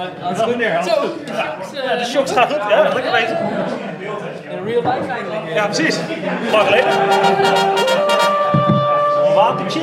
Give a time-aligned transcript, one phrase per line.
[0.00, 0.82] Maar alles goed neer.
[0.82, 1.14] Zo,
[1.72, 2.70] Ja, de shocks gaat goed.
[2.70, 3.38] Ja, lekker bezig.
[4.50, 5.52] in real life eigenlijk.
[5.54, 5.98] Ja, precies.
[6.52, 6.92] Lang geleden.
[9.26, 9.80] Een wapentje.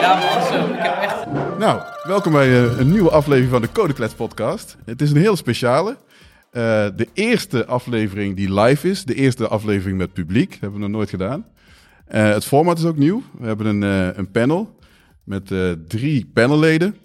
[0.00, 0.72] Ja, man, zo.
[0.72, 1.14] Ik heb echt...
[1.58, 4.76] Nou, welkom bij eh, een nieuwe aflevering van de Codeklets podcast.
[4.84, 5.96] Het is een heel speciale.
[6.50, 6.62] Eh,
[6.96, 9.04] de eerste aflevering die live is.
[9.04, 10.50] De eerste aflevering met publiek.
[10.50, 11.46] Dat hebben we nog nooit gedaan.
[12.06, 13.22] Eh, het format is ook nieuw.
[13.38, 14.78] We hebben een, eh, een panel
[15.24, 16.96] met eh, drie panelleden.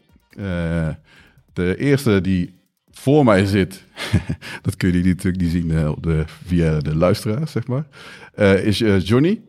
[1.54, 2.62] De eerste die
[2.92, 3.84] voor mij zit,
[4.62, 7.86] dat kun je natuurlijk niet zien eh, op de, via de luisteraars, zeg maar,
[8.34, 9.42] eh, is eh, Johnny.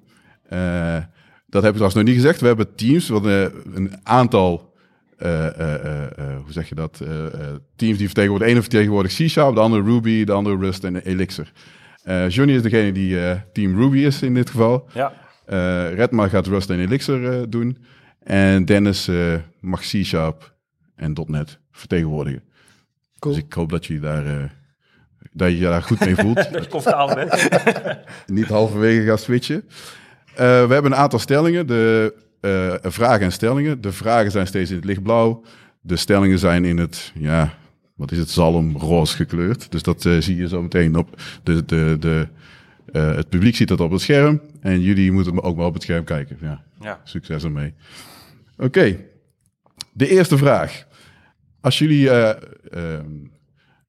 [1.46, 2.40] Dat heb ik trouwens nog niet gezegd.
[2.40, 4.74] We hebben teams, we hadden een aantal,
[5.18, 6.96] hoe zeg je dat,
[7.76, 8.38] teams die vertegenwoordigen.
[8.38, 11.52] De ene vertegenwoordigt C-Sharp, de andere Ruby, de andere Rust en Elixir.
[12.28, 13.18] Johnny is degene die
[13.52, 14.88] team Ruby is in dit geval.
[14.94, 15.12] Ja.
[15.94, 17.78] Redmar gaat Rust en Elixir doen.
[18.18, 19.10] En Dennis
[19.60, 20.54] mag C-Sharp
[20.96, 22.42] en .NET vertegenwoordigen.
[23.18, 23.34] Cool.
[23.34, 24.44] Dus ik hoop dat je daar, eh,
[25.32, 26.36] dat je je daar goed mee voelt.
[26.52, 27.48] Dat je comfortabel bent.
[28.38, 29.64] niet halverwege gaat switchen.
[30.34, 31.66] Eh, we hebben een aantal stellingen.
[31.66, 33.80] De eh, vragen en stellingen.
[33.80, 35.42] De vragen zijn steeds in het lichtblauw.
[35.80, 37.54] De stellingen zijn in het, ja,
[37.94, 39.70] wat is het, zalmroze gekleurd.
[39.70, 41.20] Dus dat eh, zie je zo meteen op.
[41.42, 42.28] De, de, de,
[42.92, 44.40] eh, het publiek ziet dat op het scherm.
[44.60, 46.36] En jullie moeten ook maar op het scherm kijken.
[46.40, 47.00] Ja, Ja.
[47.04, 47.74] succes ermee.
[48.56, 48.96] Oké,
[49.92, 50.86] de eerste vraag.
[51.62, 52.30] Als jullie eh,
[52.70, 53.06] ehm,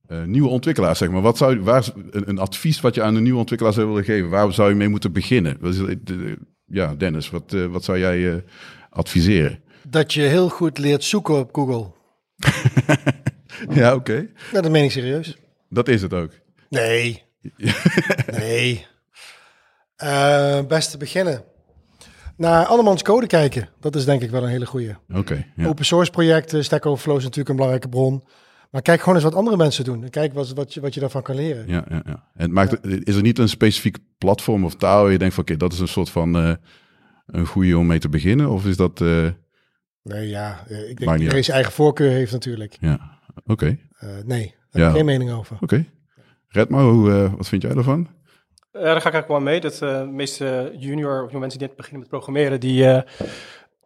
[0.08, 3.24] eh, nieuwe ontwikkelaars, zeg maar, wat zou, waar, een, een advies wat je aan een
[3.24, 5.58] nieuwe ontwikkelaar zou willen geven, waar zou je mee moeten beginnen?
[6.66, 8.44] Ja, Dennis, wat, eh, wat zou jij
[8.90, 9.64] adviseren?
[9.88, 11.92] Dat je heel goed leert zoeken op Google.
[13.70, 14.28] Ja, oké.
[14.52, 15.38] Ja, dat meen ik serieus.
[15.70, 16.32] Dat is het ook.
[16.70, 17.24] Nee.
[18.40, 18.86] nee.
[19.96, 21.44] Eh best te beginnen.
[22.38, 23.70] Naar andermans code kijken.
[23.80, 24.96] Dat is denk ik wel een hele goeie.
[25.14, 25.46] Oké.
[25.56, 25.68] ja.
[25.68, 28.24] Open source projecten, Stack Overflow is natuurlijk een belangrijke bron.
[28.72, 30.04] Maar kijk gewoon eens wat andere mensen doen.
[30.04, 31.68] En kijk wat, wat, je, wat je daarvan kan leren.
[31.68, 32.28] Ja, ja, ja.
[32.34, 35.44] En het maakt, is er niet een specifiek platform of taal waar je denkt van
[35.44, 36.54] oké, dat is een soort van eh,
[37.26, 38.50] een goede om mee te beginnen?
[38.50, 39.28] Of is dat, eh,
[40.04, 40.64] Nee, ja.
[40.68, 42.78] eh, Ik denk dat zijn eigen voorkeur heeft natuurlijk.
[42.80, 43.78] ja, oké.
[43.98, 45.58] Eh, nee, daar heb ik geen mening over.
[45.60, 45.86] Oké.
[46.48, 48.08] Redma, hoe, eh, wat vind jij ervan?
[48.74, 49.60] Ja, daar ga ik eigenlijk wel mee.
[49.60, 53.02] Dat eh, de meeste junior of mensen die net beginnen met programmeren, die, eh,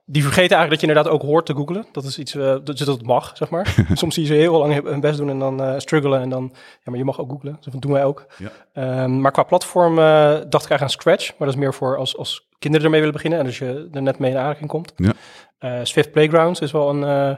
[0.09, 1.85] die vergeten eigenlijk dat je inderdaad ook hoort te googlen.
[1.91, 3.75] Dat is iets, eh, dat, dat het mag, zeg maar.
[3.93, 6.49] Soms zie je ze heel lang hun best doen en dan eh, struggelen en dan,
[6.53, 7.57] ja, maar je mag ook googlen.
[7.61, 8.25] Dus dat doen wij ook.
[8.37, 8.49] Ja.
[8.73, 11.97] Ehm, maar qua platform eh, dacht ik eigenlijk aan Scratch, maar dat is meer voor
[11.97, 14.93] als, als kinderen ermee willen beginnen en als je er net mee in aanraking komt.
[14.95, 15.13] Ja.
[15.57, 17.37] Eh, Swift Playgrounds is wel een eh,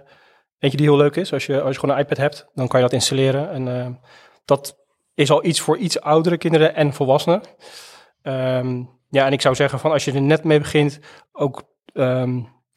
[0.60, 1.34] eentje die heel leuk is.
[1.34, 3.52] Als je, als je gewoon een iPad hebt, dan kan je dat installeren.
[3.52, 3.88] En eh,
[4.46, 4.78] dat
[5.19, 7.41] is al iets voor iets oudere kinderen en volwassenen.
[8.22, 11.00] Ehm, ja, en ik zou zeggen van als je er net mee begint,
[11.31, 11.63] ook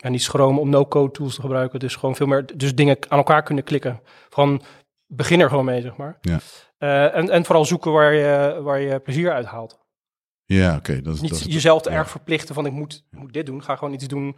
[0.03, 1.79] ja, niet schromen om no-code tools te gebruiken.
[1.79, 4.01] Dus gewoon veel meer, dus dingen aan elkaar kunnen klikken.
[4.29, 4.63] Van
[5.07, 6.19] begin er gewoon mee, zeg maar.
[6.21, 6.39] Ja.
[6.79, 9.81] Eh, en, en vooral zoeken waar je, waar je plezier uit haalt.
[10.45, 11.01] Ja, oké.
[11.03, 11.97] dat is, Niet dat jezelf te ja.
[11.97, 13.63] erg verplichten van ik moet, moet dit doen.
[13.63, 14.33] Ga gewoon iets doen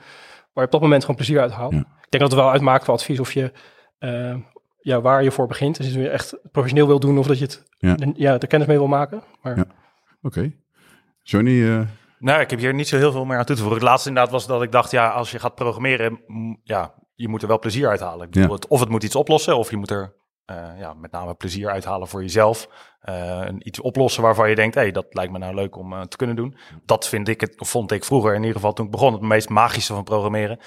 [0.52, 1.72] waar je op dat moment gewoon plezier uit haalt.
[1.72, 1.78] Ja.
[1.78, 3.52] Ik denk dat het wel uitmaakt voor advies of je
[3.98, 4.36] eh,
[4.84, 5.76] ja, waar je voor begint.
[5.76, 7.96] Dus als je echt professioneel wil doen of dat je het Ja.
[8.14, 8.38] ja.
[8.38, 9.22] de kennis mee wil maken.
[9.42, 9.64] Maar Ja.
[10.22, 10.52] Oké.
[11.22, 11.80] Johnny, eh,
[12.18, 13.80] Nou, ik heb hier niet zo heel veel meer aan toe te voegen.
[13.80, 17.28] Het laatste inderdaad was dat ik dacht, ja, als je gaat programmeren, mm, ja, je
[17.28, 18.26] moet er wel plezier uit halen.
[18.26, 18.54] Ik bedoel, Ja.
[18.54, 20.14] het, of het moet iets oplossen, of je moet er
[20.44, 22.68] eh, ja, met name plezier uithalen voor jezelf.
[23.00, 26.08] Eh, en iets oplossen waarvan je denkt, hé, hey, dat lijkt me nou leuk om
[26.08, 26.56] te kunnen doen.
[26.86, 29.22] Dat vind ik het, of vond ik vroeger in ieder geval toen ik begon, het
[29.22, 30.58] meest magische van programmeren.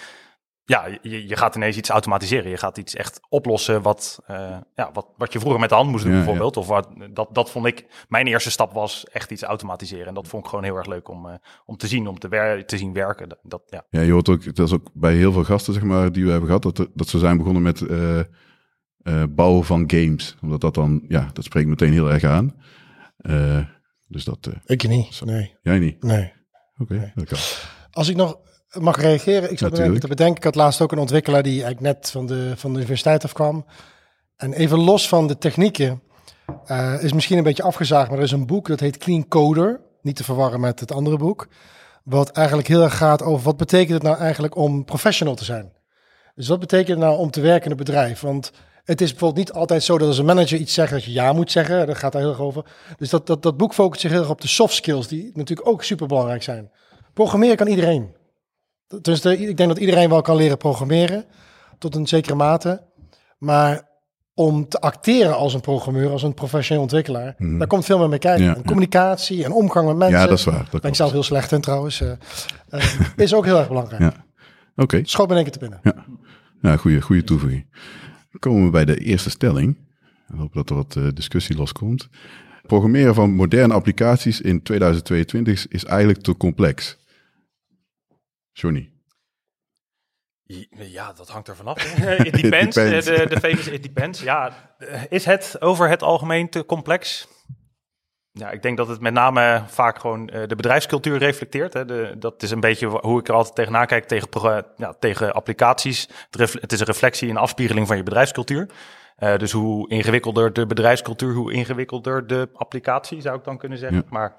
[0.68, 2.50] Ja, je, je gaat ineens iets automatiseren.
[2.50, 5.90] Je gaat iets echt oplossen wat, eh, ja, wat, wat je vroeger met de hand
[5.90, 6.58] moest doen, Ja, bijvoorbeeld.
[6.58, 10.08] Of wat, dat, dat vond ik, mijn eerste stap was echt iets automatiseren.
[10.08, 11.34] En dat vond ik gewoon heel erg leuk om, eh,
[11.66, 13.30] om te zien, om te, wer te zien werken.
[13.30, 13.86] Dat, dat, ja.
[13.90, 16.30] ja, je hoort ook, dat is ook bij heel veel gasten, zeg maar, die we
[16.32, 18.20] hebben gehad, dat, dat ze zijn begonnen met eh,
[19.08, 20.36] eh, bouwen van games.
[20.42, 22.56] Omdat dat dan, ja, dat spreekt meteen heel erg aan.
[23.18, 23.60] Eh,
[24.08, 25.22] dus dat, eh, Ik niet.
[25.26, 25.56] Nee.
[25.62, 26.04] jij niet?
[26.04, 26.34] nee.
[26.78, 27.38] Oké, dat kan.
[27.92, 28.40] Als ik nog
[28.70, 30.02] mag reageren, ik zat Natuurlijk.
[30.02, 30.38] te bedenken.
[30.38, 33.66] Ik had laatst ook een ontwikkelaar die eigenlijk net van de, van de universiteit afkwam.
[34.38, 36.02] En even los van de technieken,
[36.66, 39.80] eh, is misschien een beetje afgezaagd, maar er is een boek dat heet Clean Coder.
[40.02, 41.48] Niet te verwarren met het andere boek.
[42.04, 45.72] Wat eigenlijk heel erg gaat over wat betekent het nou eigenlijk om professional te zijn.
[46.36, 48.20] Dus wat betekent het nou om te werken in een bedrijf?
[48.20, 48.52] Want
[48.84, 51.34] het is bijvoorbeeld niet altijd zo dat als een manager iets zegt dat je ja
[51.34, 51.88] moet zeggen.
[51.88, 52.66] Dat gaat daar heel erg over.
[52.98, 55.68] Dus dat, dat, dat boek focust zich heel erg op de soft skills, die natuurlijk
[55.68, 56.72] ook super belangrijk zijn.
[57.14, 58.16] Programmeren kan iedereen.
[59.02, 61.26] Dus de, ik denk dat iedereen wel kan leren programmeren,
[61.78, 62.82] tot een zekere mate.
[63.38, 63.88] Maar
[64.34, 68.18] om te acteren als een programmeur, als een professioneel ontwikkelaar, daar komt veel meer bij
[68.20, 68.44] kijken.
[68.46, 68.64] Ja, en ja.
[68.66, 70.20] communicatie en omgang met mensen.
[70.20, 70.68] Ja, dat is waar.
[70.72, 72.02] Dat ben ik zelf heel slecht in trouwens.
[72.02, 72.12] eh,
[72.70, 72.84] eh,
[73.16, 74.02] is ook heel erg belangrijk.
[74.02, 74.26] Ja.
[74.76, 75.80] Oké, Schoot me in één keer te binnen.
[75.84, 76.06] ja.
[76.62, 77.66] Nou, goede, goede toevoeging.
[78.32, 79.78] Dan komen we bij de eerste stelling.
[80.28, 82.10] En hoop dat er wat eh, discussie loskomt.
[82.66, 86.98] Programmeren van moderne applicaties in 2022 is- is eigenlijk te complex.
[88.58, 88.92] Johnny.
[90.70, 91.84] Ja, dat hangt er vanaf.
[92.24, 92.76] it depends.
[92.76, 93.06] depends.
[93.06, 94.22] De, de famous it depends.
[94.22, 94.76] Ja,
[95.10, 97.28] is het over het algemeen te complex?
[98.32, 101.74] Ja, ik denk dat het met name vaak gewoon eh, de bedrijfscultuur reflecteert.
[101.74, 101.86] Hè.
[101.86, 106.10] De, dat is een beetje hoe ik er altijd tegenaan kijk tegen, ja, tegen applicaties.
[106.30, 108.70] Het, het is een reflectie en afspiegeling van je bedrijfscultuur.
[109.16, 113.98] Eh, dus hoe ingewikkelder de bedrijfscultuur, hoe ingewikkelder de applicatie, zou ik dan kunnen zeggen.
[113.98, 114.08] Ja.
[114.10, 114.36] Maar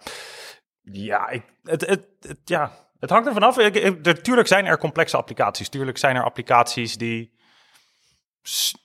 [0.81, 3.56] ja, ik, het, het, het, ja, het hangt er vanaf.
[3.59, 5.69] Er, tuurlijk zijn er complexe applicaties.
[5.69, 7.33] Tuurlijk zijn er applicaties die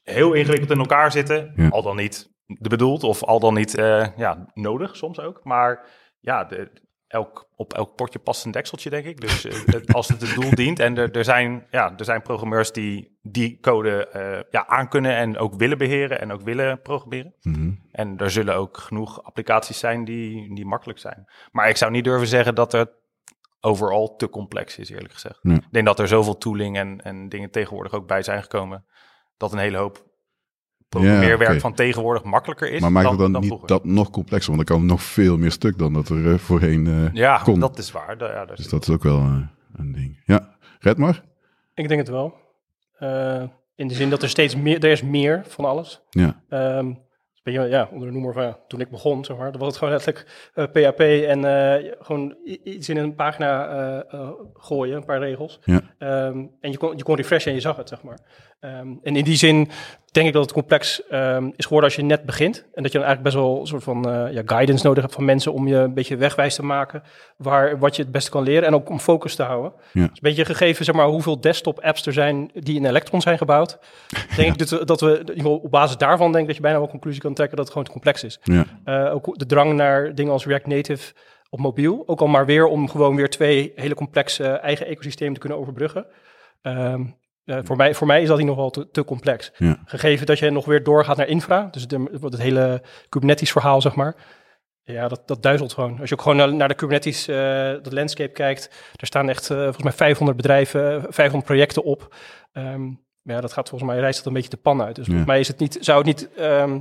[0.04, 1.54] heel ingewikkeld in elkaar zitten.
[1.56, 1.68] Ja.
[1.70, 5.40] Al dan niet de bedoeld of al dan niet eh, ja, nodig soms ook.
[5.44, 5.86] Maar
[6.20, 6.72] ja, de,
[7.08, 9.22] elk, op elk potje past een dekseltje, denk ik.
[9.22, 10.80] Dus eh, het- als het het doel dient.
[10.80, 15.38] En er, er, zijn, ja, er zijn programmeurs die die code eh, ja, aankunnen en
[15.38, 17.34] ook willen beheren en ook willen programmeren.
[17.42, 17.72] Mhm.
[17.92, 21.26] En er zullen ook genoeg applicaties zijn die, die makkelijk zijn.
[21.52, 22.90] Maar ik zou niet durven zeggen dat het
[23.64, 25.40] overal te complex is, eerlijk gezegd.
[25.44, 25.58] Nee.
[25.58, 28.86] Ik denk dat er zoveel tooling en, en dingen tegenwoordig ook bij zijn gekomen,
[29.38, 30.06] dat een hele hoop
[30.90, 31.60] programmeerwerk oké.
[31.60, 33.68] van tegenwoordig makkelijker is Maar maakt dan, het dan, dan niet vroeger.
[33.70, 34.54] dat nog complexer?
[34.56, 37.60] Want dan kan nog veel meer stuk dan dat er eh, voorheen eh, ja, kon.
[37.60, 38.18] dat is waar.
[38.18, 39.42] Da- Ja, dat is Dus dat is ook wel eh,
[39.76, 40.22] een ding.
[40.26, 41.24] Ja, red maar.
[41.74, 42.34] Ik denk het wel.
[42.98, 43.44] Eh,
[43.76, 46.02] in de zin dat er steeds meer, er is meer van alles.
[46.10, 46.94] Ja, Ehm,
[47.44, 49.70] ben je, ja, onder de noemer van ja, toen ik begon, zeg maar, dan was
[49.70, 53.68] het gewoon letterlijk eh, PHP en eh, gewoon iets in een pagina
[54.06, 55.60] eh, gooien, een paar regels.
[55.64, 55.82] ja.
[55.98, 58.20] Ehm, en je kon, je kon refreshen en je zag het, zeg maar.
[58.60, 59.70] Ehm, en in die zin
[60.14, 62.66] denk ik dat het complex ehm, is geworden als je net begint.
[62.74, 65.16] En dat je dan eigenlijk best wel een soort van eh, ja, guidance nodig hebt
[65.16, 67.04] van mensen om je een beetje wegwijs te maken
[67.38, 69.74] waar, wat je het beste kan leren en ook om focus te houden.
[69.92, 70.02] Ja.
[70.02, 73.38] Dus een beetje gegeven, zeg maar, hoeveel desktop apps er zijn die in Electron zijn
[73.38, 73.80] gebouwd.
[74.38, 76.88] denk ik dat we, dat we op basis daarvan denk ik dat je bijna wel
[76.88, 78.40] conclusie kan trekken dat het gewoon te complex is.
[78.44, 78.66] ja.
[78.84, 81.14] Eh, ook de drang naar dingen als React Native
[81.50, 82.04] op mobiel.
[82.06, 86.06] Ook al maar weer om gewoon weer twee hele complexe eigen ecosystemen te kunnen overbruggen.
[86.62, 87.04] Ehm,
[87.46, 89.52] eh, voor, mij, voor mij is dat hier nog wel te, te complex.
[89.58, 89.78] Ja.
[89.86, 93.96] Gegeven dat je nog weer doorgaat naar infra, dus de, het hele Kubernetes verhaal, zeg
[93.96, 94.16] maar.
[94.84, 96.00] Ja, dat, dat duizelt gewoon.
[96.00, 99.50] Als je ook gewoon naar, naar de Kubernetes, eh de landscape kijkt, er staan echt
[99.50, 102.16] eh, volgens mij 500 bedrijven, 500 projecten op.
[102.52, 102.82] Ehm,
[103.22, 104.96] ja, dat gaat volgens mij, reist dat een beetje de pan uit.
[104.96, 105.12] Dus Ja.
[105.12, 106.80] volgens mij is het niet, zou het niet ehm,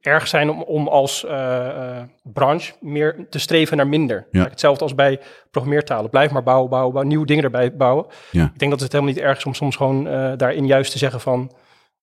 [0.00, 4.26] erg zijn om, om als eh, eh, branche meer te streven naar minder.
[4.30, 5.20] Hetzelfde als bij
[5.50, 6.10] programmeertalen.
[6.10, 8.06] Blijf maar bouwen, bouwen, bouwen, nieuwe dingen erbij bouwen.
[8.30, 8.44] Ja.
[8.44, 10.98] Ik denk dat het helemaal niet erg is om soms gewoon eh, daarin juist te
[10.98, 11.52] zeggen van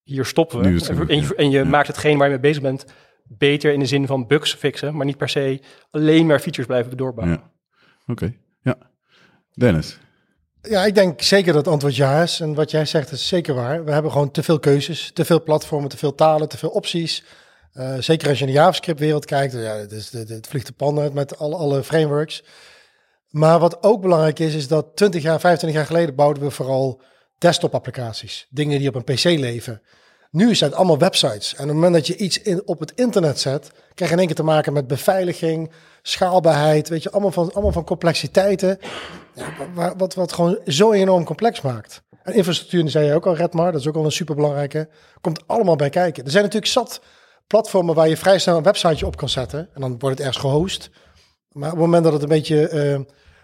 [0.03, 0.67] hier stoppen we.
[0.67, 2.85] En, en je, en je maakt hetgeen waar je mee bezig bent
[3.23, 5.61] beter in de zin van bugs fixen, maar niet per se
[5.91, 7.37] alleen maar features blijven doorbouwen.
[7.37, 7.51] ja.
[8.07, 8.75] Oké, ja.
[9.53, 9.99] Dennis.
[10.61, 12.39] Ja, ik denk zeker dat het antwoord ja is.
[12.39, 13.85] En wat jij zegt is zeker waar.
[13.85, 17.23] We hebben gewoon te veel keuzes, te veel platformen, te veel talen, te veel opties.
[17.77, 21.13] Eh, zeker als je in de JavaScript-wereld kijkt, ja, het, het, vliegt de pan uit
[21.13, 22.43] met alle, alle frameworks.
[23.29, 27.01] Maar wat ook belangrijk is, is dat 20 jaar, 25 jaar geleden bouwden we vooral
[27.37, 28.47] desktop-applicaties.
[28.49, 29.81] Dingen die op een PC leven.
[30.31, 31.55] Nu zijn het allemaal websites.
[31.55, 34.17] En op het moment dat je iets in, op het internet zet, krijg je in
[34.17, 35.71] één keer te maken met beveiliging,
[36.01, 38.79] schaalbaarheid, weet je, allemaal van, allemaal van complexiteiten.
[39.33, 42.01] Ja, wa- wat, wat gewoon zo enorm complex maakt.
[42.23, 44.89] En infrastructuur, zei je ook al, Redmar, dat is ook al een superbelangrijke.
[45.21, 46.23] Komt allemaal bij kijken.
[46.25, 47.01] Er zijn natuurlijk zat
[47.47, 49.69] platformen waar je vrij snel een websiteje op kan zetten.
[49.73, 50.89] En dan wordt het ergens gehost.
[51.51, 52.99] Maar op het moment dat het een beetje, eh,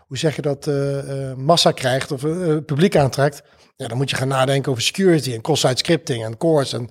[0.08, 2.22] hoe zeg je dat, eh, eh, massa krijgt of
[2.66, 3.44] publiek aantrekt.
[3.76, 6.90] Ja, dan moet je gaan nadenken over security en cross-site scripting en cores en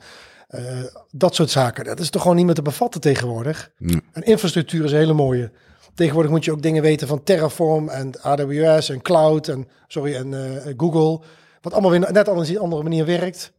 [1.11, 1.85] dat soort zaken.
[1.85, 3.73] Dat is toch gewoon niet meer te bevatten tegenwoordig.
[3.79, 4.01] Ja.
[4.13, 5.53] En infrastructuur is een hele mooie.
[5.95, 10.35] Tegenwoordig moet je ook dingen weten van Terraform en AWS en Cloud en, sorry, en
[10.77, 11.27] Google.
[11.61, 13.53] Wat allemaal weer net op een andere manier werkt.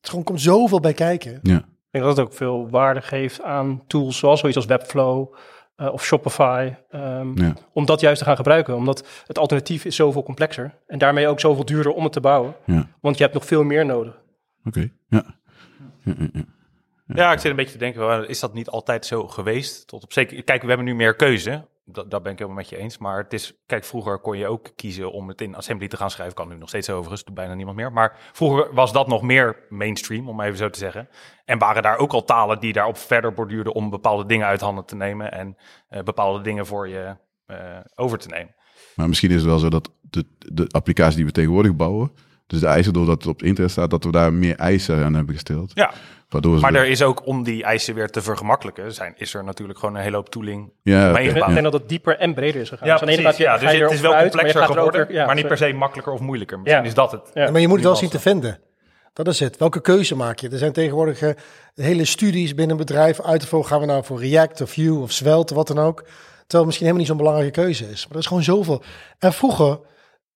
[0.00, 1.38] Het gewoon, komt zoveel bij kijken.
[1.42, 1.64] Ja,
[1.96, 5.34] denk dat het ook veel waarde geeft aan tools zoals zoiets als Webflow
[5.76, 6.72] eh, of Shopify.
[6.90, 7.54] ehm, ja.
[7.72, 8.74] Om dat juist te gaan gebruiken.
[8.76, 10.74] Omdat het alternatief is zoveel complexer.
[10.86, 12.54] En daarmee ook zoveel duurder om het te bouwen.
[12.64, 12.88] ja.
[13.00, 14.22] Want je hebt nog veel meer nodig.
[14.64, 15.24] Oké, ja.
[16.02, 16.44] Ja, ja, ja.
[17.06, 19.86] Ja, ik zit een beetje te denken, wel, is dat niet altijd zo geweest?
[19.86, 21.66] Tot op zeker, kijk, we hebben nu meer keuze.
[21.88, 22.98] Dat, dat ben ik helemaal met je eens.
[22.98, 26.10] Maar het is, kijk, vroeger kon je ook kiezen om het in assembly te gaan
[26.10, 26.34] schrijven.
[26.34, 27.92] Kan nu nog steeds overigens, doet bijna niemand meer.
[27.92, 31.08] Maar vroeger was dat nog meer mainstream, om even zo te zeggen.
[31.44, 34.84] En waren daar ook al talen die daarop verder borduurden om bepaalde dingen uit handen
[34.84, 35.32] te nemen.
[35.32, 35.56] En
[35.88, 37.16] eh, bepaalde dingen voor je
[37.46, 38.54] eh, over te nemen.
[38.94, 42.10] Maar misschien is het wel zo dat de, de applicatie die we tegenwoordig bouwen,
[42.46, 45.14] dus de eisen doordat het op het internet staat, dat we daar meer eisen aan
[45.14, 45.70] hebben gesteld.
[45.74, 45.92] Ja,
[46.28, 49.44] Waardoor maar de- er is ook om die eisen weer te vergemakkelijken, zijn, is er
[49.44, 52.60] natuurlijk gewoon een hele hoop tooling Ja, mee Ik denk dat het dieper en breder
[52.60, 52.86] is gegaan.
[52.88, 53.36] Ja, Dus precies.
[53.36, 55.72] Ja, dus je het is wel uit, complexer er geworden, ja, maar niet per se
[55.72, 56.58] makkelijker of moeilijker.
[56.60, 56.88] Misschien Ja.
[56.88, 57.30] is dat het.
[57.34, 57.44] Ja.
[57.44, 58.58] Ja, maar je moet het wel zien te vinden.
[59.12, 59.56] Dat is het.
[59.56, 60.48] Welke keuze maak je?
[60.48, 61.30] Er zijn tegenwoordig eh,
[61.74, 63.70] hele studies binnen een bedrijf uit te volgen.
[63.70, 65.96] Gaan we nou voor React of Vue of Svelte, wat dan ook.
[66.02, 66.12] Terwijl
[66.48, 68.02] het misschien helemaal niet zo'n belangrijke keuze is.
[68.04, 68.82] Maar er is gewoon zoveel.
[69.18, 69.78] En vroeger,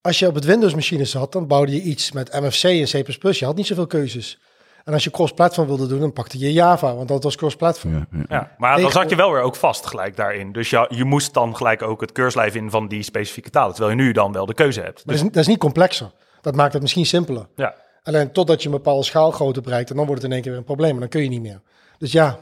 [0.01, 3.37] als je op het Windows-machine zat, dan bouwde je iets met MFC en C++.
[3.39, 4.39] Je had niet zoveel keuzes.
[4.83, 7.93] En als je cross-platform wilde doen, dan pakte je Java, want dat was cross-platform.
[7.93, 8.25] Ja, ja.
[8.29, 10.51] Ja, maar dan zat je wel weer ook vast gelijk daarin.
[10.51, 13.75] Dus ja, je moest dan gelijk ook het keurslijf in van die specifieke talen.
[13.75, 15.01] Terwijl je nu dan wel de keuze hebt.
[15.05, 16.11] Dat is, dat is niet complexer.
[16.41, 17.47] Dat maakt het misschien simpeler.
[17.55, 20.51] Ja, Alleen totdat je een bepaalde schaalgrootte bereikt, en dan wordt het in één keer
[20.51, 20.93] weer een probleem.
[20.93, 21.61] En dan kun je niet meer.
[21.97, 22.39] Dus ja,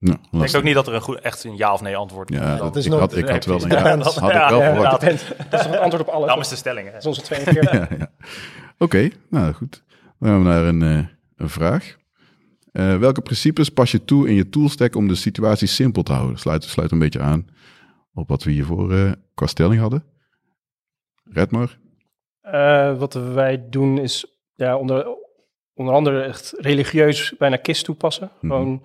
[0.00, 2.28] Nou, ik denk ook niet dat er een goed, echt een ja of nee antwoord
[2.32, 4.60] Ja, dat is ik, nog- had, ik had wel een Ja, dat- had ik wel
[4.60, 5.00] verwacht.
[5.00, 6.28] Dat is toch het antwoord op alles.
[6.28, 6.86] dan is de stelling.
[6.86, 6.92] Hè?
[6.92, 7.72] Dat is onze 42.
[7.90, 8.10] Ja, ja.
[8.78, 9.82] Oké, nou goed.
[10.18, 11.96] Dan gaan we naar een, eh, een vraag.
[12.72, 16.38] Eh, welke principes pas je toe in je toolstack om de situatie simpel te houden?
[16.38, 17.46] Sluit, sluit een beetje aan
[18.14, 20.04] op wat we hiervoor eh qua stelling hadden.
[21.24, 21.78] Red maar.
[22.40, 25.06] Eh, wat wij doen is ja, onder,
[25.74, 28.30] onder andere echt religieus bijna KISS toepassen.
[28.40, 28.52] Mhm.
[28.52, 28.82] Gewoon,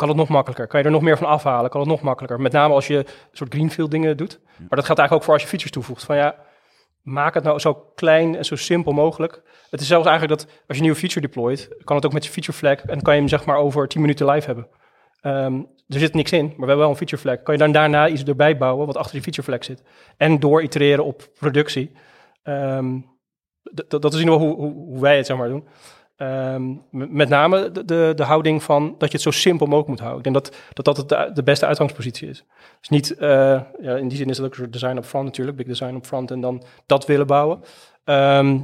[0.00, 0.66] kan het nog makkelijker?
[0.66, 1.70] Kan je er nog meer van afhalen?
[1.70, 2.40] Kan het nog makkelijker?
[2.40, 4.40] Met name als je een soort greenfield dingen doet.
[4.42, 6.04] Maar dat geldt eigenlijk ook voor als je features toevoegt.
[6.04, 6.36] Van ja,
[7.02, 9.42] maak het nou zo klein en zo simpel mogelijk.
[9.70, 12.24] Het is zelfs eigenlijk dat als je een nieuwe feature deployt, kan het ook met
[12.24, 14.68] je feature flag en kan je hem zeg maar over 10 minuten live hebben.
[15.20, 15.54] Ehm,
[15.88, 17.42] er zit niks in, maar we hebben wel een feature flag.
[17.42, 19.82] Kan je dan daarna iets erbij bouwen wat achter die feature flag zit.
[20.16, 21.92] En door itereren op productie.
[22.42, 22.98] Ehm,
[23.88, 25.68] dat is in ieder geval hoe, hoe, hoe wij het zeg maar doen.
[26.20, 30.18] Ehm, met name de, de, houding van dat je het zo simpel mogelijk moet houden.
[30.18, 32.44] Ik denk dat dat, dat het de, beste uitgangspositie is.
[32.78, 33.28] Dus niet, eh,
[33.80, 35.94] ja, in die zin is het ook een soort design up front natuurlijk, big design
[35.94, 37.60] up front en dan dat willen bouwen.
[38.04, 38.58] Ehm,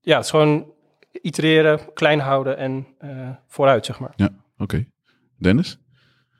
[0.00, 0.72] ja, het is gewoon
[1.12, 4.12] itereren, klein houden en eh, vooruit, zeg maar.
[4.16, 4.28] Ja,
[4.58, 4.86] oké.
[5.38, 5.78] Dennis?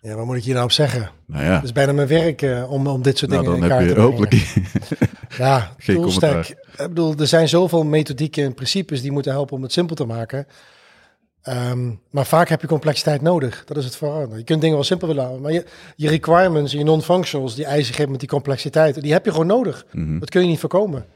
[0.03, 1.11] Ja, wat moet ik hier nou op zeggen?
[1.27, 3.71] Nou ja, Het is bijna mijn werk eh, om, om dit soort nou, dingen dan
[3.71, 4.11] in kaart je te brengen.
[4.11, 4.55] hopelijk...
[5.39, 6.49] Ja, Geen toolstack.
[6.49, 10.05] Ik bedoel, er zijn zoveel methodieken en principes die moeten helpen om het simpel te
[10.05, 10.47] maken.
[11.43, 13.65] Ehm, maar vaak heb je complexiteit nodig.
[13.65, 14.37] Dat is het vooral.
[14.37, 15.43] Je kunt dingen wel simpel willen houden.
[15.43, 15.65] Maar je,
[15.97, 19.47] je requirements en je non-functionals die eisen geven met die complexiteit, die heb je gewoon
[19.47, 19.87] nodig.
[19.93, 20.19] Mhm.
[20.19, 21.07] Dat kun je niet voorkomen.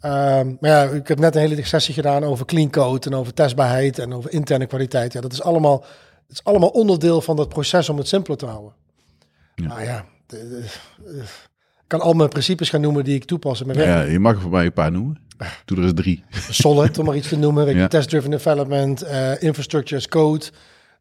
[0.00, 3.34] Ehm, maar ja, ik heb net een hele sessie gedaan over clean code en over
[3.34, 5.12] testbaarheid en over interne kwaliteit.
[5.12, 5.84] Ja, dat is allemaal,
[6.30, 8.72] het is allemaal onderdeel van dat proces om het simpeler te houden.
[9.54, 9.66] Ja.
[9.68, 10.64] Maar ja, de- de-
[11.04, 11.22] de-
[11.82, 13.90] ik kan al mijn principes gaan noemen die ik toepas in mijn werk.
[13.90, 15.18] Ja, je mag er voor mij een paar noemen.
[15.64, 16.24] Doe er eens drie.
[16.50, 17.64] Solid, om maar iets te noemen.
[17.64, 17.88] Weet je, Ja.
[17.88, 20.44] Test-driven development, eh, infrastructure as code.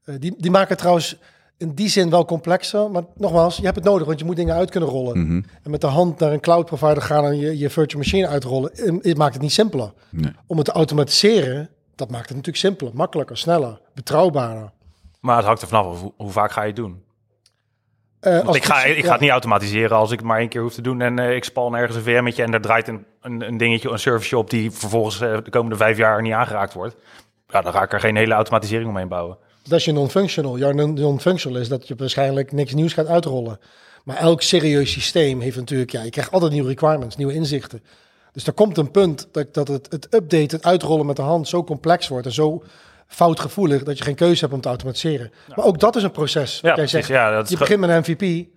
[0.03, 1.15] Eh, die, die maken het trouwens
[1.57, 2.91] in die zin wel complexer.
[2.91, 5.19] Maar nogmaals, je hebt het nodig, want je moet dingen uit kunnen rollen.
[5.25, 5.41] Mhm.
[5.63, 8.71] En met de hand naar een cloud provider gaan en je, je virtual machine uitrollen,
[8.73, 9.93] eh, het maakt het niet simpeler.
[10.09, 10.31] Nee.
[10.47, 14.71] Om het te automatiseren, dat maakt het natuurlijk simpeler, makkelijker, sneller, betrouwbaarder.
[15.19, 17.03] Maar het hangt er vanaf af hoe, hoe vaak ga je het doen.
[18.19, 19.05] Eh, als ik ga, het- ik ja.
[19.05, 21.01] ga het niet automatiseren als ik het maar één keer hoef te doen.
[21.01, 23.99] En eh, ik span ergens een VM'tje en daar draait een, een, een dingetje, een
[23.99, 26.95] service op die vervolgens eh, de komende vijf jaar niet aangeraakt wordt.
[27.47, 29.37] Ja, dan ga ik er geen hele automatisering omheen bouwen.
[29.63, 30.57] Dat is je non-functional.
[30.57, 33.59] Jouw non- non-functional is dat je waarschijnlijk niks nieuws gaat uitrollen.
[34.03, 37.83] Maar elk serieus systeem heeft natuurlijk, ja, je krijgt altijd nieuwe requirements, nieuwe inzichten.
[38.31, 41.47] Dus er komt een punt dat, dat het, het update, het uitrollen met de hand
[41.47, 42.63] zo complex wordt en zo
[43.09, 45.31] foutgevoelig dat je geen keuze hebt om te automatiseren.
[45.55, 46.59] Maar ook dat is een proces.
[46.61, 48.47] Ja, jij zegt, Ja, dat je begint met een MVP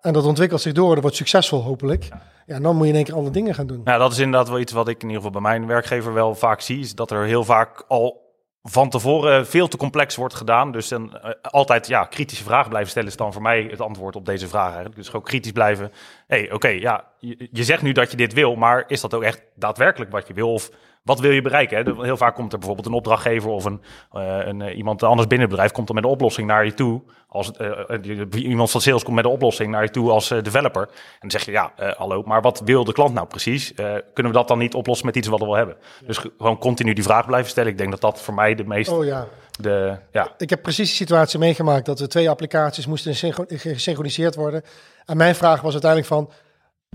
[0.00, 2.08] en dat ontwikkelt zich door, dat wordt succesvol hopelijk.
[2.46, 3.80] Ja, en dan moet je in één keer andere dingen gaan doen.
[3.84, 6.34] Nou, dat is inderdaad wel iets wat ik in ieder geval bij mijn werkgever wel
[6.34, 6.80] vaak zie.
[6.80, 8.24] Is dat er heel vaak al
[8.62, 10.72] van tevoren veel te complex wordt gedaan.
[10.72, 14.16] Dus dan eh, altijd ja, kritische vragen blijven stellen is dan voor mij het antwoord
[14.16, 14.96] op deze vraag eigenlijk.
[14.96, 15.92] Dus gewoon kritisch blijven.
[16.26, 19.22] hey, oké, ja, je, je zegt nu dat je dit wil, maar is dat ook
[19.22, 20.52] echt daadwerkelijk wat je wil?
[20.52, 20.70] Of
[21.06, 21.76] wat wil je bereiken?
[21.76, 21.84] Hè?
[21.84, 23.82] De- Heel vaak komt er bijvoorbeeld een opdrachtgever of een,
[24.12, 26.74] eh, een, eh, iemand anders binnen het bedrijf komt dan met een oplossing naar je
[26.74, 27.02] toe.
[27.28, 30.82] Als, eh, iemand van sales komt met een oplossing naar je toe als developer.
[30.82, 30.88] En
[31.20, 33.72] dan zeg je, ja, hallo, maar wat wil de klant nou precies?
[34.12, 35.76] Kunnen we dat dan niet oplossen met iets wat we wel hebben?
[36.06, 37.70] Dus ge- gewoon continu die vraag blijven stellen.
[37.70, 38.90] Ik denk dat dat voor mij de meest...
[38.90, 39.26] Oh ja,
[39.60, 44.34] De, ja, ik heb precies die situatie meegemaakt dat er twee applicaties moesten synchro- gesynchroniseerd
[44.34, 44.62] worden.
[45.04, 46.30] En mijn vraag was uiteindelijk van,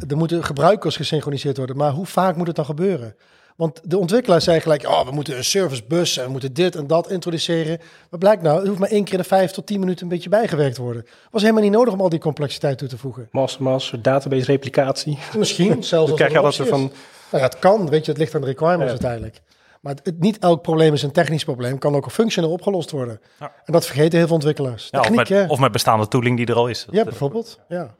[0.08, 3.16] er moeten gebruikers gesynchroniseerd worden, maar hoe vaak moet het dan gebeuren?
[3.56, 6.76] Want de ontwikkelaar zei gelijk, oh, we moeten een service bus en we moeten dit
[6.76, 7.80] en dat introduceren.
[8.10, 10.10] Maar blijkt nou, het hoeft maar één keer in de vijf tot tien minuten een
[10.10, 11.06] beetje bijgewerkt te worden.
[11.32, 13.28] Was helemaal niet nodig om al die complexiteit toe te voegen.
[13.32, 15.18] Master, master, database replicatie.
[15.38, 16.92] Misschien, zelfs Dan krijg je altijd optie van.
[17.32, 18.92] Nou ja, het kan, weet je, het ligt aan de requirements Ja.
[18.92, 19.42] uiteindelijk.
[19.82, 23.22] Maar het, niet elk probleem is een technisch probleem, kan ook functioneel opgelost worden.
[23.40, 23.54] Ja.
[23.66, 24.88] En dat vergeten heel veel ontwikkelaars.
[24.92, 26.88] ja, of, Techniek, met, of met bestaande tooling die er al is.
[26.92, 27.60] Ja, bijvoorbeeld.
[27.68, 27.96] Ja.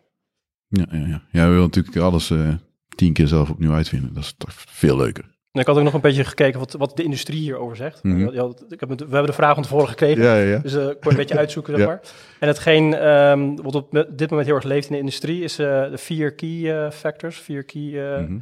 [0.68, 1.22] Ja, ja, ja.
[1.32, 2.54] ja, we willen natuurlijk alles eh,
[2.96, 4.14] tien keer zelf opnieuw uitvinden.
[4.14, 5.26] Dat is toch veel leuker.
[5.54, 8.04] Ik had ook nog een beetje gekeken wat, wat de industrie hierover zegt.
[8.04, 8.32] Mhm.
[8.34, 10.24] Je had- ik heb we hebben de vraag van tevoren gekregen.
[10.24, 10.58] Ja, ja, ja.
[10.58, 12.02] Dus ik kon een beetje uitzoeken, zeg maar.
[12.40, 15.44] En hetgeen ehm, wat op dit moment heel erg leeft in de industrie...
[15.44, 17.82] is eh, de vier key eh, factors, vier key...
[17.82, 18.40] Mhm.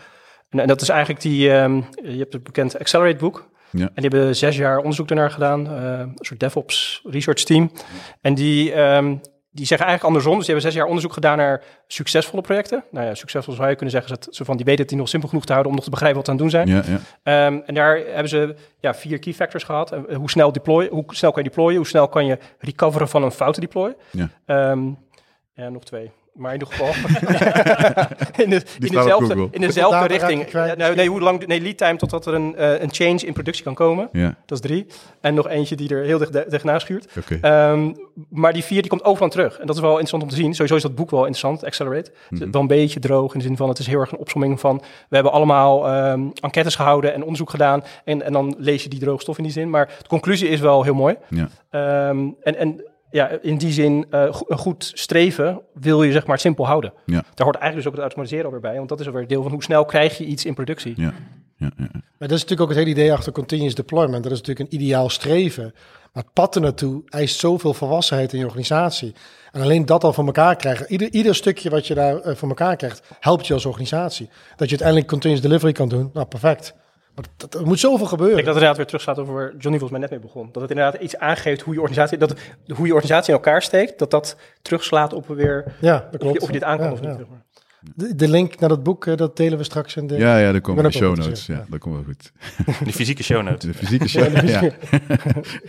[0.49, 1.51] en, en dat is eigenlijk die...
[1.51, 3.49] ehm, je hebt het bekend Accelerate boek.
[3.71, 7.71] En die hebben zes jaar onderzoek daarnaar gedaan, een soort DevOps research team.
[8.21, 9.15] En die, ehm,
[9.51, 10.37] die zeggen eigenlijk andersom.
[10.37, 12.83] Dus die hebben zes jaar onderzoek gedaan naar succesvolle projecten.
[12.91, 14.97] Nou ja, succesvol zou je kunnen zeggen, is dat ze van die weten het die
[14.97, 16.83] nog simpel genoeg te houden om nog te begrijpen wat ze aan het doen zijn.
[16.85, 17.45] Ja, ja.
[17.45, 19.91] Ehm, en daar hebben ze ja, vier key factors gehad.
[19.91, 21.77] Eh, hoe, snel deploy, hoe snel kan je deployen?
[21.77, 23.95] Hoe snel kan je recoveren van een foute deploy?
[24.11, 24.29] Ja.
[24.45, 24.89] Ehm,
[25.53, 26.11] ja, nog twee.
[26.39, 26.93] Maar in ieder geval
[28.43, 30.51] in, de, in, dezelfde, in dezelfde richting.
[30.51, 33.34] Ja, nou, nee, hoe lang, nee, lead time totdat er een, eh, een change in
[33.34, 34.10] productie kan komen.
[34.12, 34.36] ja.
[34.46, 34.86] Dat is drie.
[35.22, 37.08] En nog eentje die er heel dicht tegenaan schuurt.
[37.41, 37.93] Ehm,
[38.29, 39.60] maar die vier die komt overal terug.
[39.60, 40.53] En dat is wel interessant om te zien.
[40.53, 42.12] Sowieso is dat boek wel interessant, Accelerate.
[42.29, 44.17] Het is wel een beetje droog in de zin van het is heel erg een
[44.17, 44.77] opsomming van...
[45.10, 47.84] we hebben allemaal ehm, enquêtes gehouden en onderzoek gedaan...
[48.03, 49.69] En, en dan lees je die droge stof in die zin.
[49.69, 51.15] Maar de conclusie is wel heel mooi.
[51.27, 51.50] Ja.
[51.69, 56.25] Ehm, en, en ja, in die zin, eh, go- een goed streven wil je zeg
[56.25, 56.93] maar simpel houden.
[57.05, 57.13] Ja.
[57.33, 58.75] Daar hoort eigenlijk dus ook het automatiseren alweer bij.
[58.75, 60.93] Want dat is alweer deel van hoe snel krijg je iets in productie.
[60.95, 61.13] Ja.
[61.55, 61.87] Ja, ja.
[61.91, 64.23] Maar dat is natuurlijk ook het hele idee achter continuous deployment.
[64.23, 65.73] Dat is natuurlijk een ideaal streven.
[66.13, 69.13] Maar het pad er naartoe eist zoveel volwassenheid in je organisatie.
[69.51, 70.91] En alleen dat al voor elkaar krijgen.
[70.91, 74.25] Ieder, ieder stukje wat je daar eh, voor elkaar krijgt, helpt je als organisatie.
[74.27, 76.09] Dat je uiteindelijk continuous delivery kan doen.
[76.13, 76.73] Nou, perfect.
[77.19, 78.38] Maar dat, er moet zoveel gebeuren.
[78.38, 80.49] Ik denk dat het inderdaad weer terugslaat over waar Johnny volgens mij net mee begon.
[80.51, 82.35] Dat het inderdaad iets aangeeft hoe je organisatie, dat
[82.67, 86.17] hoe je organisatie in elkaar steekt, dat dat terugslaat op weer ja, dat of je,
[86.17, 86.39] klopt.
[86.39, 87.09] of je dit aankomt Ja, of niet.
[87.09, 87.17] ja.
[87.17, 87.45] zeg maar.
[87.95, 90.17] De, de link naar dat boek, eh, dat delen we straks in de...
[90.17, 91.45] ja, ja, in ben de show notes.
[91.45, 91.65] ja.
[91.69, 92.31] Dat komt wel goed.
[92.83, 93.65] Die fysieke show notes.
[93.71, 94.47] De fysieke show.
[94.47, 94.71] ja.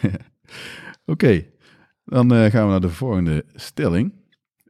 [1.12, 1.44] Oké,
[2.04, 4.12] dan eh, gaan we naar de volgende stelling.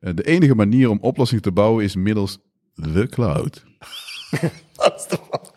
[0.00, 2.38] Eh, de enige manier om oplossingen te bouwen is middels
[2.75, 3.64] de cloud.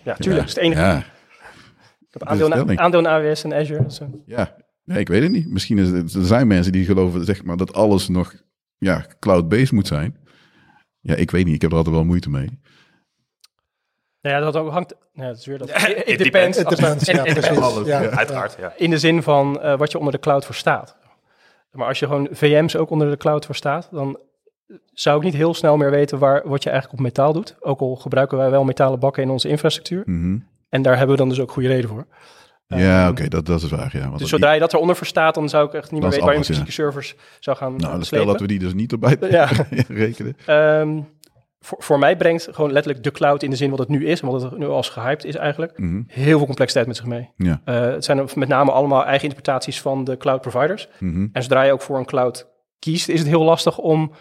[0.04, 0.48] Ja, tuurlijk.
[0.48, 0.82] Dat is het enige.
[0.82, 2.80] Ja, Ik heb aandeel, stelling.
[2.80, 3.84] aandeel in AWS en Azure.
[3.84, 4.56] Dus, ja.
[4.86, 5.48] Nee, ik weet het niet.
[5.50, 8.34] Misschien is het, er zijn mensen die geloven zeg maar, dat alles nog
[8.78, 10.18] ja, cloud-based moet zijn.
[11.00, 11.56] Ja, ik weet niet.
[11.56, 12.60] Ik heb er altijd wel moeite mee.
[14.22, 14.96] nou ja, dat ook hangt.
[15.14, 15.70] Nou, dat is weer dat.
[15.72, 16.58] It It depends.
[16.58, 16.64] Ja,
[17.24, 17.86] precies.
[17.86, 18.10] ja.
[18.10, 18.74] Uiteraard, ja.
[18.78, 20.98] In de zin van eh, wat je onder de cloud verstaat.
[21.72, 24.20] Maar als je gewoon VM's ook onder de cloud verstaat, dan
[24.94, 27.56] zou ik niet heel snel meer weten waar, wat je eigenlijk op metaal doet.
[27.60, 30.04] Ook al gebruiken wij wel metalen bakken in onze infrastructuur.
[30.06, 30.38] Mhm.
[30.70, 32.08] En daar hebben we dan dus ook goede reden voor.
[32.68, 33.90] Ja, Ehm, oké, dat, dat is waar.
[33.98, 36.24] Ja, want Dus zodra je dat eronder verstaat, dan zou ik echt niet meer weten
[36.26, 38.92] waar je met fysieke servers zou gaan nou, eh, stel dat we die dus niet
[38.92, 39.50] erbij Ja.
[39.88, 40.36] rekenen.
[40.46, 41.02] Ehm,
[41.60, 44.22] voor, voor mij brengt gewoon letterlijk de cloud in de zin wat het nu is
[44.22, 46.02] en wat het nu als gehyped is eigenlijk, Mhm.
[46.08, 47.30] heel veel complexiteit met zich mee.
[47.38, 47.62] Ja.
[47.66, 50.88] Eh, het zijn met name allemaal eigen interpretaties van de cloud providers.
[51.00, 51.28] Mhm.
[51.34, 52.48] En zodra je ook voor een cloud
[52.80, 54.12] kiest, is het heel lastig om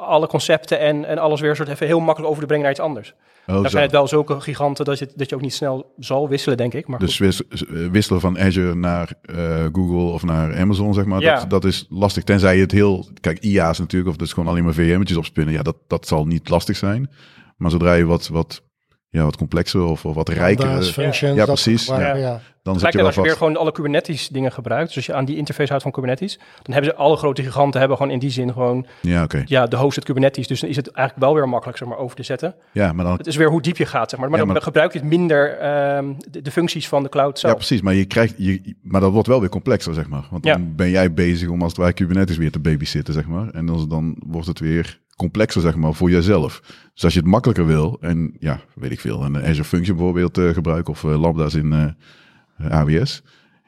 [0.00, 2.82] alle concepten en, en alles weer soort even heel makkelijk over te brengen naar iets
[2.84, 3.14] anders.
[3.46, 3.68] Oh, Dan zo.
[3.70, 6.74] zijn het wel zulke giganten dat je, dat je ook niet snel zal wisselen, denk
[6.74, 6.86] ik.
[6.86, 7.42] Maar Dus wis-
[7.90, 11.34] wisselen van Azure naar eh, Google of naar Amazon, zeg maar, Ja.
[11.40, 12.22] dat, dat is lastig.
[12.24, 13.06] Tenzij je het heel...
[13.20, 15.54] Kijk, IA's natuurlijk, of dat is gewoon alleen maar VM'tjes opspinnen.
[15.54, 17.10] Ja, dat, dat zal niet lastig zijn.
[17.56, 18.62] Maar zodra je wat, wat,
[19.10, 20.82] ja, wat complexer of, of wat rijker...
[20.82, 22.26] Functions, Ja, precies, gebruiken, ja.
[22.26, 22.40] ja.
[22.62, 24.86] dan Het zit je wel als je weer gewoon alle Kubernetes dingen gebruikt.
[24.86, 27.80] Dus als je aan die interface houdt van Kubernetes, dan hebben ze alle grote giganten
[27.80, 29.42] hebben gewoon in die zin gewoon Ja, oké.
[29.44, 30.46] ja, de hosted Kubernetes.
[30.46, 32.54] Dus dan is het eigenlijk wel weer makkelijk zeg maar, over te zetten.
[32.72, 33.16] Ja, maar dan...
[33.16, 34.30] Het is weer hoe diep je gaat, zeg maar.
[34.30, 37.40] Maar Ja, dan gebruik je het minder ehm, de, de functies van de cloud Ja,
[37.40, 37.54] zelf.
[37.56, 37.80] precies.
[37.80, 40.26] Maar je krijgt, je, maar dat wordt wel weer complexer, zeg maar.
[40.30, 40.68] Want dan Ja.
[40.76, 43.48] ben jij bezig om als het ware Kubernetes weer te babysitten, zeg maar.
[43.48, 46.60] En dan, dan wordt het weer complexer, zeg maar, voor jezelf.
[46.94, 50.38] Dus als je het makkelijker wil, en ja, weet ik veel, een Azure Function bijvoorbeeld
[50.38, 53.22] eh, gebruiken of eh, Lambda's in eh, AWS.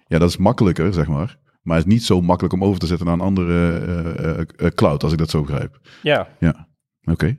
[0.07, 1.39] Ja, dat is makkelijker, zeg maar.
[1.63, 5.13] Maar het is niet zo makkelijk om over te zetten naar een andere cloud, als
[5.13, 5.79] ik dat zo begrijp.
[6.03, 6.69] Ja, Ja,
[7.05, 7.37] oké.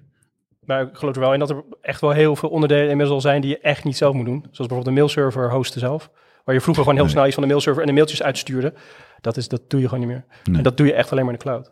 [0.66, 3.22] maar ik geloof er wel in dat er echt wel heel veel onderdelen inmiddels al
[3.22, 4.40] zijn die je echt niet zelf moet doen.
[4.40, 6.10] Zoals bijvoorbeeld de mailserver hosten zelf.
[6.46, 7.14] Waar je vroeger gewoon heel Nee.
[7.14, 8.74] snel iets van de mailserver en de mailtjes uitstuurde.
[9.22, 10.26] Dat, is, dat doe je gewoon niet meer.
[10.44, 10.58] Nee.
[10.58, 11.68] En dat doe je echt alleen maar in de cloud.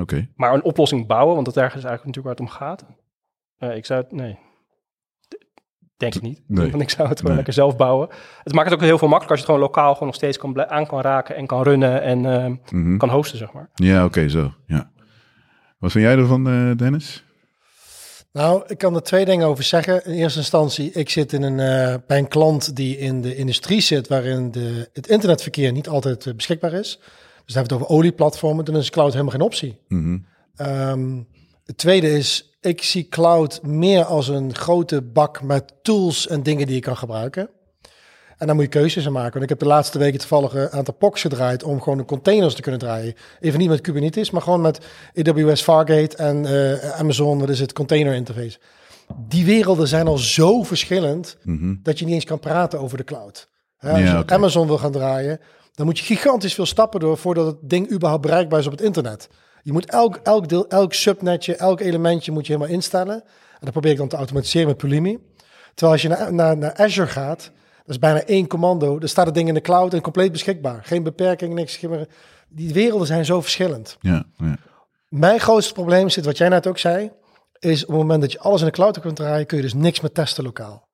[0.00, 0.28] Oké.
[0.34, 2.84] Maar een oplossing bouwen, want dat daar is eigenlijk natuurlijk waar het om gaat.
[3.58, 4.38] Eh, ik zou het, nee.
[5.96, 6.42] Denk ik niet.
[6.46, 6.70] Nee.
[6.70, 7.44] Want ik zou het gewoon Nee.
[7.44, 8.08] lekker zelf bouwen.
[8.42, 10.38] Het maakt het ook heel veel makkelijker als je het gewoon lokaal gewoon nog steeds
[10.38, 12.96] kan blij- aan kan raken en kan runnen en eh, Mhm.
[12.96, 13.70] kan hosten, zeg maar.
[13.74, 14.52] Ja, oké, zo.
[14.66, 14.90] Ja.
[15.78, 17.24] Wat vind jij ervan, eh, Dennis?
[18.32, 20.04] Nou, ik kan er twee dingen over zeggen.
[20.04, 23.80] In eerste instantie, ik zit in een, eh, bij een klant die in de industrie
[23.80, 27.00] zit, waarin de, het internetverkeer niet altijd beschikbaar is.
[27.50, 29.78] Dus dan hebben we het over olieplatformen, dan is cloud helemaal geen optie.
[29.88, 30.18] Mhm.
[30.56, 31.22] Ehm,
[31.64, 36.66] het tweede is, ik zie cloud meer als een grote bak met tools en dingen
[36.66, 37.50] die je kan gebruiken.
[38.38, 39.32] En dan moet je keuzes in maken.
[39.32, 42.54] Want ik heb de laatste weken toevallig een aantal POCs gedraaid om gewoon de containers
[42.54, 43.14] te kunnen draaien.
[43.40, 44.80] Even niet met Kubernetes, maar gewoon met
[45.14, 48.58] AWS Fargate en eh, Amazon, dat is het container interface.
[49.28, 51.74] Die werelden zijn al zo verschillend Mhm.
[51.82, 53.48] dat je niet eens kan praten over de cloud.
[53.76, 54.34] Hè, als Ja, je oké.
[54.34, 55.40] Amazon wil gaan draaien,
[55.80, 58.80] dan moet je gigantisch veel stappen door voordat het ding überhaupt bereikbaar is op het
[58.80, 59.28] internet.
[59.62, 63.14] Je moet elk, elk deel, elk subnetje, elk elementje moet je helemaal instellen.
[63.14, 65.18] En dat probeer ik dan te automatiseren met Pulumi.
[65.74, 68.98] Terwijl als je naar, naar, naar Azure gaat, dan Dat is bijna één commando.
[68.98, 70.84] Er staat het ding in de cloud en compleet beschikbaar.
[70.84, 71.76] Geen beperking, niks.
[71.76, 72.06] geen
[72.48, 73.96] Die werelden zijn zo verschillend.
[74.00, 74.56] Ja, ja.
[75.08, 77.10] Mijn grootste probleem zit, wat jij net ook zei,
[77.58, 79.74] is op het moment dat je alles in de cloud kunt draaien, kun je dus
[79.74, 80.88] niks meer testen lokaal.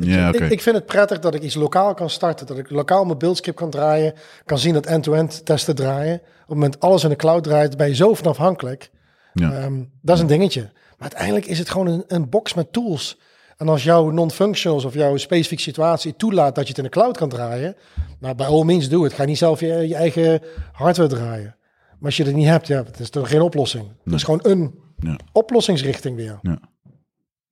[0.00, 0.28] Ja.
[0.32, 3.18] Ik, ik vind het prettig dat ik iets lokaal kan starten, dat ik lokaal mijn
[3.18, 6.14] buildscript kan draaien, kan zien dat end-to-end testen draaien.
[6.14, 8.90] Op het moment alles in de cloud draait, ben je zo van afhankelijk.
[9.32, 9.52] Ja.
[9.52, 10.60] Ehm, dat is een dingetje.
[10.62, 13.18] Maar uiteindelijk is het gewoon een, een box met tools.
[13.56, 17.16] En als jouw non-functionals of jouw specifieke situatie toelaat dat je het in de cloud
[17.16, 17.76] kan draaien,
[18.20, 19.12] nou, bij all means doe het.
[19.12, 20.40] Ga niet zelf je, je eigen
[20.72, 21.56] hardware draaien.
[21.88, 23.88] Maar als je het niet hebt, ja, het is toch geen oplossing.
[24.04, 25.18] Het is gewoon een Ja.
[25.32, 26.38] oplossingsrichting weer.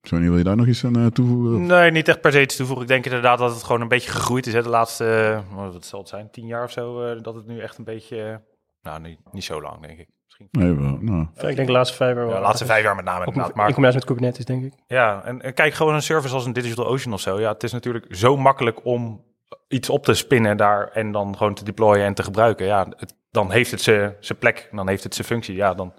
[0.07, 1.65] Sonny, wil je daar nog iets aan eh, toevoegen?
[1.65, 2.83] Nee, niet echt per se iets toevoegen.
[2.85, 4.53] Ik denk inderdaad dat het gewoon een beetje gegroeid is.
[4.53, 5.05] Hè, de laatste,
[5.49, 7.01] eh, wat zal het zijn, tien jaar of zo.
[7.03, 8.41] eh, dat het nu echt een beetje,
[8.81, 10.07] nou niet, niet zo lang denk ik.
[10.25, 10.47] Misschien.
[10.51, 10.97] Nee, wel.
[11.01, 12.33] Nou, ik denk de laatste vijf jaar wel.
[12.33, 14.73] Ja, de laatste vijf jaar met name Ook in Maar combinatie met Kubernetes, denk ik.
[14.87, 17.39] ja, en, en kijk gewoon een service als een DigitalOcean of zo.
[17.39, 19.23] Ja, het is natuurlijk zo makkelijk om
[19.67, 22.65] iets op te spinnen daar en dan gewoon te deployen en te gebruiken.
[22.65, 25.55] Ja, het, dan heeft het zijn zijn plek, dan heeft het zijn functie.
[25.55, 25.93] Ja, dan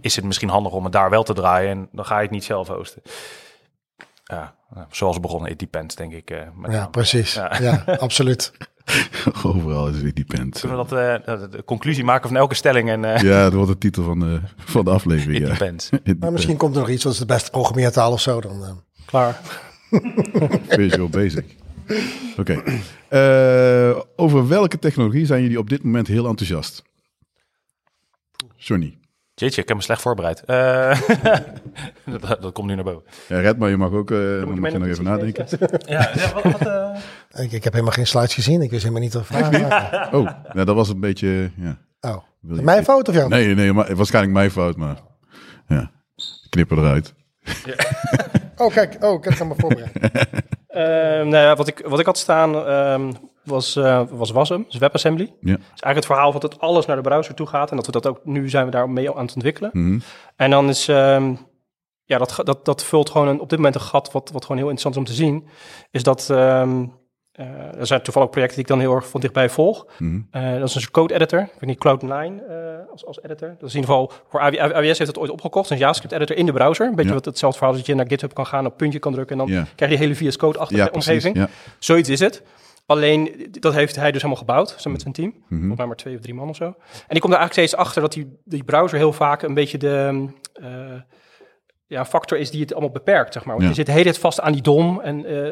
[0.00, 2.30] is het misschien handig om het daar wel te draaien en dan ga je het
[2.30, 3.02] niet zelf hosten.
[4.30, 6.30] Ja, nou, zoals begonnen, it depends, denk ik.
[6.30, 6.90] eh, met Ja, name.
[6.90, 7.34] precies.
[7.34, 7.56] Ja.
[7.60, 8.52] Ja, absoluut.
[9.44, 10.60] overal is het depend.
[10.60, 13.52] Kunnen we dat, eh, de, de conclusie maken van elke stelling en eh Ja, dat
[13.52, 15.40] wordt de titel van de, van de aflevering.
[15.40, 15.52] it Ja.
[15.52, 15.84] depends.
[15.90, 16.30] It Maar depends.
[16.34, 18.40] misschien komt er nog iets, wat is de beste programmeertaal of zo.
[18.40, 18.70] Dan, eh.
[19.04, 19.40] Klaar.
[20.68, 21.56] Visual Basic.
[22.38, 22.62] Oké.
[23.08, 26.82] Eh, over welke technologie zijn jullie op dit moment heel enthousiast?
[28.56, 28.98] Johnny.
[29.40, 30.44] Jeetje, ik heb me slecht voorbereid.
[30.44, 31.00] Eh,
[32.20, 33.02] dat, dat komt nu naar boven.
[33.28, 35.04] Ja, Red, maar je mag ook, eh, dan moet je mag je mij nog even
[35.04, 35.46] nadenken.
[35.86, 38.62] Ja, ja wat, wat, eh, ik, ik heb helemaal geen slides gezien.
[38.62, 40.12] Ik wist helemaal niet vragen waren.
[40.12, 41.50] Oh, nou, dat was een beetje...
[41.56, 41.78] Ja.
[42.00, 43.28] Oh, Wil je- mijn fout of jou?
[43.28, 44.96] Nee, nee, maar, waarschijnlijk mijn fout, maar...
[45.66, 45.90] Ja,
[46.48, 47.14] knippen eruit.
[48.56, 48.96] Oh, kijk.
[49.04, 49.92] Oh, ik heb het me voorbereid.
[50.68, 53.12] Ehm, nou ja, wat, ik, wat ik had staan ehm,
[53.44, 55.24] was, eh was WASM, dus WebAssembly.
[55.40, 55.54] Ja.
[55.56, 57.70] Dus eigenlijk het verhaal van dat alles naar de browser toe gaat.
[57.70, 59.70] En dat we dat ook, nu zijn we daar mee aan het ontwikkelen.
[59.72, 59.98] Mhm.
[60.36, 61.34] En dan is, ehm,
[62.04, 64.56] ja, dat, dat, dat vult gewoon een, op dit moment een gat wat, wat gewoon
[64.62, 65.48] heel interessant is om te zien.
[65.90, 66.84] Is dat, ehm,
[67.32, 67.46] eh,
[67.78, 69.86] er zijn toevallig projecten die ik dan heel erg van dichtbij volg.
[69.98, 70.20] Mhm.
[70.30, 71.40] Eh, dat is een code editor.
[71.40, 72.56] Ik weet niet, Cloud9 eh,
[72.90, 73.48] als, als editor.
[73.48, 75.70] Dat is in ieder geval, voor AW- AWS heeft het ooit opgekocht.
[75.70, 76.86] Een JavaScript editor in de browser.
[76.86, 77.14] Een beetje Ja.
[77.16, 79.40] wat hetzelfde verhaal dat je naar GitHub kan gaan, op puntje kan drukken.
[79.40, 79.64] En dan Ja.
[79.76, 81.24] krijg je die hele VS Code-achtige Ja, precies.
[81.24, 81.48] omgeving.
[81.78, 82.42] Zoiets is het.
[82.90, 85.28] Alleen, dat heeft hij dus helemaal gebouwd, samen met zijn team.
[85.30, 85.58] Mhm.
[85.58, 86.64] Volgens mij maar twee of drie man of zo.
[86.64, 86.74] En
[87.08, 90.26] die komt er eigenlijk steeds achter dat die, die browser heel vaak een beetje de
[90.52, 90.68] eh,
[91.86, 93.52] ja, factor is die het allemaal beperkt, zeg maar.
[93.54, 93.68] Want Ja.
[93.68, 95.42] je zit de hele tijd vast aan die DOM en eh,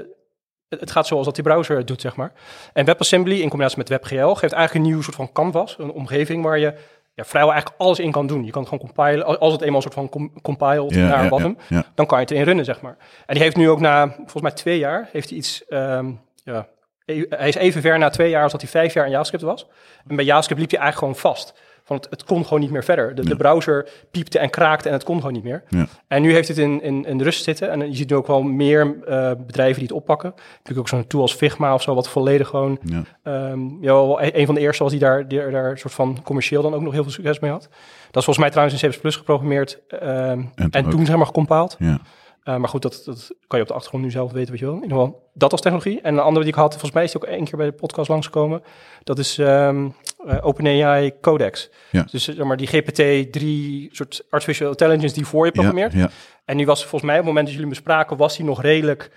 [0.68, 2.32] het, het gaat zoals dat die browser het doet, zeg maar.
[2.72, 6.44] En WebAssembly in combinatie met WebGL geeft eigenlijk een nieuw soort van canvas, een omgeving
[6.44, 6.74] waar je
[7.14, 8.44] ja, vrijwel eigenlijk alles in kan doen.
[8.44, 11.24] Je kan het gewoon compilen, als- het eenmaal een soort van com- compiled Ja, naar
[11.24, 11.84] ja, ja, ja.
[11.94, 12.96] dan kan je het erin runnen, zeg maar.
[13.26, 16.10] En die heeft nu ook na, volgens mij twee jaar, heeft hij iets, ehm,
[16.44, 16.68] ja,
[17.28, 19.66] hij is even ver na twee jaar als dat hij vijf jaar in JavaScript was.
[20.06, 21.54] En bij JavaScript liep je eigenlijk gewoon vast.
[21.84, 23.14] Van het, kon gewoon niet meer verder.
[23.14, 25.62] De, de browser piepte en kraakte en het kon gewoon niet meer.
[25.68, 25.86] Ja.
[26.08, 27.70] En nu heeft het in, in, in rust zitten.
[27.70, 30.32] En je ziet nu ook wel meer eh, bedrijven die het oppakken.
[30.36, 32.78] Natuurlijk ook zo'n tool als Figma of zo, wat volledig gewoon...
[32.82, 33.02] Ja.
[33.22, 36.20] ehm, ja, wel een een van de eerste was die daar, die daar soort van
[36.22, 37.68] commercieel dan ook nog heel veel succes mee had.
[38.10, 41.76] Dat is volgens mij trouwens in C++ geprogrammeerd ehm, en, toen zeg maar gecompiled.
[41.78, 42.00] Ja.
[42.48, 44.64] Uh, maar goed, dat, dat kan je op de achtergrond nu zelf weten wat je
[44.64, 44.74] wil.
[44.74, 46.00] In ieder geval, dat als technologie.
[46.00, 47.72] En een andere die ik had, volgens mij is die ook één keer bij de
[47.72, 48.62] podcast langsgekomen.
[49.04, 49.94] Dat is um,
[50.26, 51.70] uh, OpenAI Codex.
[51.90, 52.06] Ja.
[52.10, 53.44] Dus zeg maar die GPT-3
[53.92, 55.92] soort artificial intelligence die voor je programmeert.
[55.92, 56.10] Ja, ja.
[56.44, 58.62] En die was volgens mij op het moment dat jullie hem bespraken, was die nog
[58.62, 59.10] redelijk,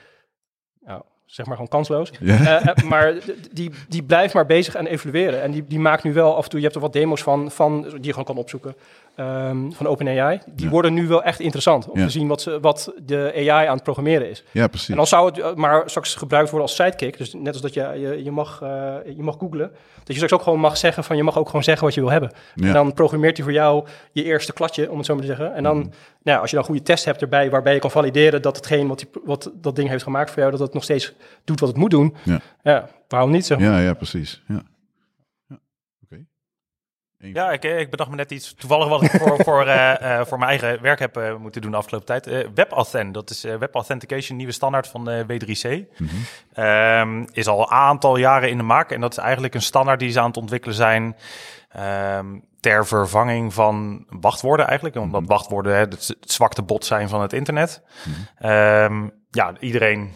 [0.82, 2.12] nou, zeg maar gewoon kansloos.
[2.22, 3.14] Uh, maar
[3.52, 5.42] die, die blijft maar bezig en evalueren.
[5.42, 7.52] En die, die maakt nu wel af en toe, je hebt er wat demo's van,
[7.52, 8.76] van die je gewoon kan opzoeken,
[9.18, 10.40] um, van OpenAI.
[10.46, 10.72] Die Ja.
[10.72, 12.06] worden nu wel echt interessant om Ja.
[12.06, 14.44] te zien wat, ze, wat de AI aan het programmeren is.
[14.52, 14.90] ja, precies.
[14.90, 17.18] En dan zou het uh, maar straks gebruikt worden als sidekick.
[17.18, 19.72] Dus net als dat je, je, je, mag, uh, je mag googlen.
[19.98, 22.02] Dat je straks ook gewoon mag zeggen van je mag ook gewoon zeggen wat je
[22.02, 22.32] wil hebben.
[22.56, 22.68] Ja.
[22.68, 25.54] En dan programmeert hij voor jou je eerste kladje, om het zo maar te zeggen.
[25.56, 25.88] En dan, Mhm.
[26.24, 28.98] nou, als je dan goede test hebt erbij waarbij je kan valideren dat hetgeen wat,
[29.00, 31.78] die, wat dat ding heeft gemaakt voor jou, dat het nog steeds doet wat het
[31.78, 32.16] moet doen.
[32.24, 32.40] Ja.
[32.64, 33.56] ja waarom niet zo?
[33.60, 34.42] Ja, ja, precies.
[34.48, 34.62] Ja.
[37.22, 40.26] Ja, ik, eh, ik bedacht me net iets toevallig wat ik voor, voor, eh, eh,
[40.26, 42.50] voor mijn eigen werk heb moeten doen de afgelopen tijd.
[42.54, 45.98] WebAuthn, dat is Web Authentication, nieuwe standaard van de W3C.
[45.98, 46.16] Mhm.
[46.54, 50.00] Ehm, is al een aantal jaren in de maak en dat is eigenlijk een standaard
[50.00, 51.16] die ze aan het ontwikkelen zijn
[51.70, 52.26] ehm,
[52.60, 54.96] ter vervanging van wachtwoorden eigenlijk.
[54.96, 57.82] Omdat wachtwoorden hè, het, zwakte bot zijn van het internet.
[58.38, 60.14] Ehm, ja, iedereen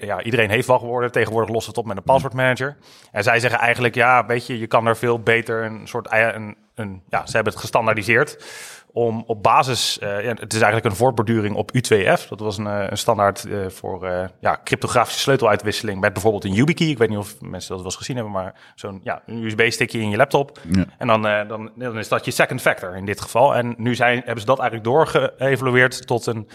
[0.00, 1.12] ja, iedereen heeft wachtwoorden.
[1.12, 2.76] Tegenwoordig lost het op met een passwordmanager.
[3.12, 6.56] En zij zeggen eigenlijk, ja, weet je, je kan er veel beter een soort een,
[6.74, 8.44] een, ja, ze hebben het gestandaardiseerd
[8.92, 12.28] om op basis, eh, ja, het is eigenlijk een voortborduring op U2F.
[12.28, 14.08] Dat was een, eh, een standaard eh, voor
[14.40, 16.86] ja, cryptografische sleuteluitwisseling met bijvoorbeeld een YubiKey.
[16.86, 20.00] Ik weet niet of mensen dat wel eens gezien hebben, maar zo'n ja, een USB-stickje
[20.00, 20.58] in je laptop.
[20.70, 20.84] Ja.
[20.98, 23.54] En dan, dan, dan is dat je second factor in dit geval.
[23.54, 26.48] En nu zijn, hebben ze dat eigenlijk doorgeëvalueerd tot een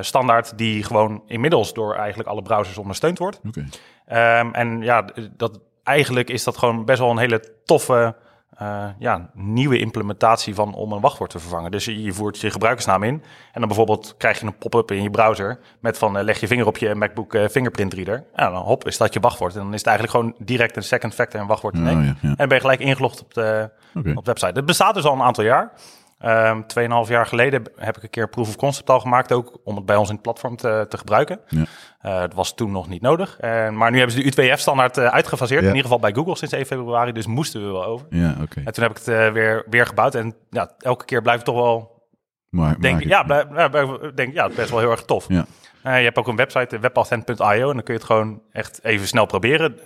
[0.00, 3.40] standaard die gewoon inmiddels door eigenlijk alle browsers ondersteund wordt.
[4.06, 5.04] Ehm, en ja,
[5.36, 8.16] dat, eigenlijk is dat gewoon best wel een hele toffe
[8.58, 11.70] eh, ja, nieuwe implementatie van om een wachtwoord te vervangen.
[11.70, 13.14] Dus je, je voert je gebruikersnaam in
[13.52, 16.46] en dan bijvoorbeeld krijg je een pop-up in je browser met van eh, leg je
[16.46, 18.24] vinger op je MacBook eh, fingerprint reader.
[18.34, 19.54] En dan hop, is dat je wachtwoord.
[19.54, 22.04] En dan is het eigenlijk gewoon direct een second factor en wachtwoord in Oh, één.
[22.04, 22.34] ja, ja.
[22.36, 24.52] En ben je gelijk ingelogd op de, op de website.
[24.52, 25.72] Het bestaat dus al een aantal jaar.
[26.18, 26.62] Ehm
[27.06, 29.86] 2,5 jaar geleden heb ik een keer proof of concept al gemaakt, ook om het
[29.86, 31.40] bij ons in het platform te, te gebruiken.
[31.48, 31.64] Ja.
[32.00, 33.36] Eh, het was toen nog niet nodig.
[33.40, 35.68] En maar nu hebben ze de U2F-standaard eh, uitgefaseerd, Ja.
[35.68, 38.06] in ieder geval bij Google sinds 1 februari, dus moesten we wel over.
[38.10, 38.60] Ja, oké.
[38.64, 41.54] En toen heb ik het eh, weer, weer gebouwd en ja, elke keer blijft het
[41.54, 42.02] toch wel,
[42.50, 43.70] Maar, denk ik, ja, blijf-
[44.14, 45.24] denk, ja, best wel heel erg tof.
[45.28, 45.44] Ja.
[45.82, 49.06] Eh, je hebt ook een website, webauthent.io, en dan kun je het gewoon echt even
[49.06, 49.78] snel proberen.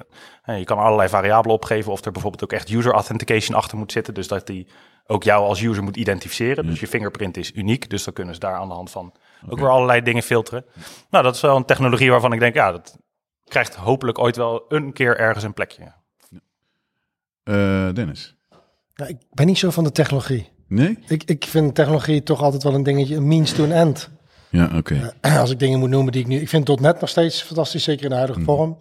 [0.42, 3.92] Eh, je kan allerlei variabelen opgeven of er bijvoorbeeld ook echt user authentication achter moet
[3.92, 4.14] zitten.
[4.14, 4.66] Dus dat die
[5.06, 6.66] ook jou als user moet identificeren.
[6.66, 9.14] Dus je fingerprint is uniek, dus dan kunnen ze daar aan de hand van
[9.48, 10.64] ook weer allerlei dingen filteren.
[11.10, 12.98] Nou, dat is wel een technologie waarvan ik denk, ja, dat
[13.44, 15.92] krijgt hopelijk ooit wel een keer ergens een plekje.
[17.42, 18.36] Eh, Dennis?
[18.94, 20.50] Ja, ik ben niet zo van de technologie.
[20.68, 20.98] Nee?
[21.06, 24.10] Ik, ik vind technologie toch altijd wel een dingetje, een means to an end.
[24.52, 25.14] Ja, oké.
[25.40, 26.40] Als ik dingen moet noemen die ik nu...
[26.40, 28.48] Ik vind .NET nog steeds fantastisch, zeker in de huidige Mhm.
[28.48, 28.78] vorm.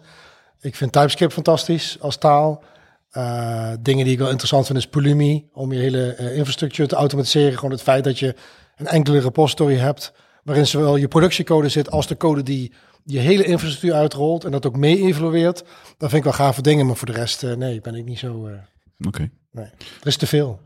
[0.60, 2.62] Ik vind TypeScript fantastisch als taal.
[3.10, 6.94] Eh, dingen die ik wel interessant vind is Pulumi, om je hele eh, infrastructuur te
[6.94, 7.54] automatiseren.
[7.54, 8.34] Gewoon het feit dat je
[8.76, 10.12] een enkele repository hebt,
[10.44, 12.72] waarin zowel je productiecode zit als de code die
[13.04, 15.58] je hele infrastructuur uitrolt en dat ook mee evalueert.
[15.98, 18.18] Dat vind ik wel gave dingen, maar voor de rest, eh, nee, ben ik niet
[18.18, 18.46] zo...
[18.46, 19.30] eh, Oké.
[19.50, 19.64] nee.
[20.00, 20.60] Er is te veel.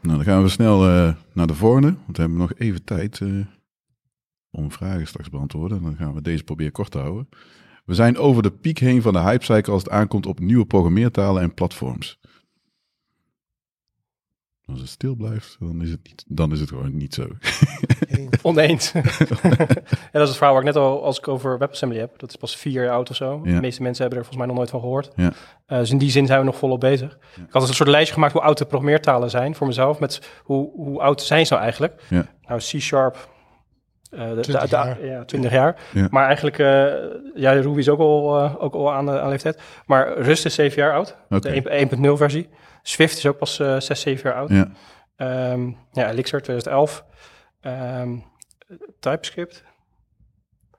[0.00, 1.88] Nou, dan gaan we snel eh, naar de volgende.
[2.04, 3.28] Want we hebben nog even tijd eh,
[4.54, 5.82] om vragen straks te beantwoorden.
[5.82, 7.28] Dan gaan we deze proberen kort te houden.
[7.84, 11.42] We zijn over de piek heen van de hypecycle als het aankomt op nieuwe programmeertalen
[11.42, 12.18] en platforms.
[14.66, 17.26] Als het stil blijft, dan is het, niet, dan is het gewoon niet zo.
[18.42, 18.92] Oneens.
[18.92, 19.02] ja,
[20.12, 22.18] dat is het verhaal waar ik net al, als ik over WebAssembly heb.
[22.18, 23.40] Dat is pas vier jaar oud of zo.
[23.44, 23.54] Ja.
[23.54, 25.12] De meeste mensen hebben er volgens mij nog nooit van gehoord.
[25.16, 25.32] Ja.
[25.66, 27.18] Eh, dus in die zin zijn we nog volop bezig.
[27.36, 30.00] Ik had een soort lijstje gemaakt hoe oud de programmeertalen zijn voor mezelf.
[30.00, 32.02] Met hoe, hoe oud zijn ze nou eigenlijk?
[32.08, 32.26] Ja.
[32.46, 33.33] Nou, C-sharp.
[34.16, 35.04] Eh, de- de- 20 de- jaar.
[35.04, 35.76] Ja, 20 jaar.
[35.92, 36.06] Ja.
[36.10, 36.84] Maar eigenlijk, eh,
[37.34, 39.60] ja, Ruby is ook al, eh, ook al aan de aan leeftijd.
[39.86, 41.16] Maar Rust is 7 jaar oud.
[41.30, 41.60] Oké.
[41.60, 42.48] De 1.0 versie.
[42.82, 44.50] Swift is ook pas eh 6, 7 jaar oud.
[44.50, 44.68] Ja,
[45.16, 47.04] Ehm, ja, Elixir 2011.
[47.60, 48.16] Ehm,
[49.00, 49.64] TypeScript,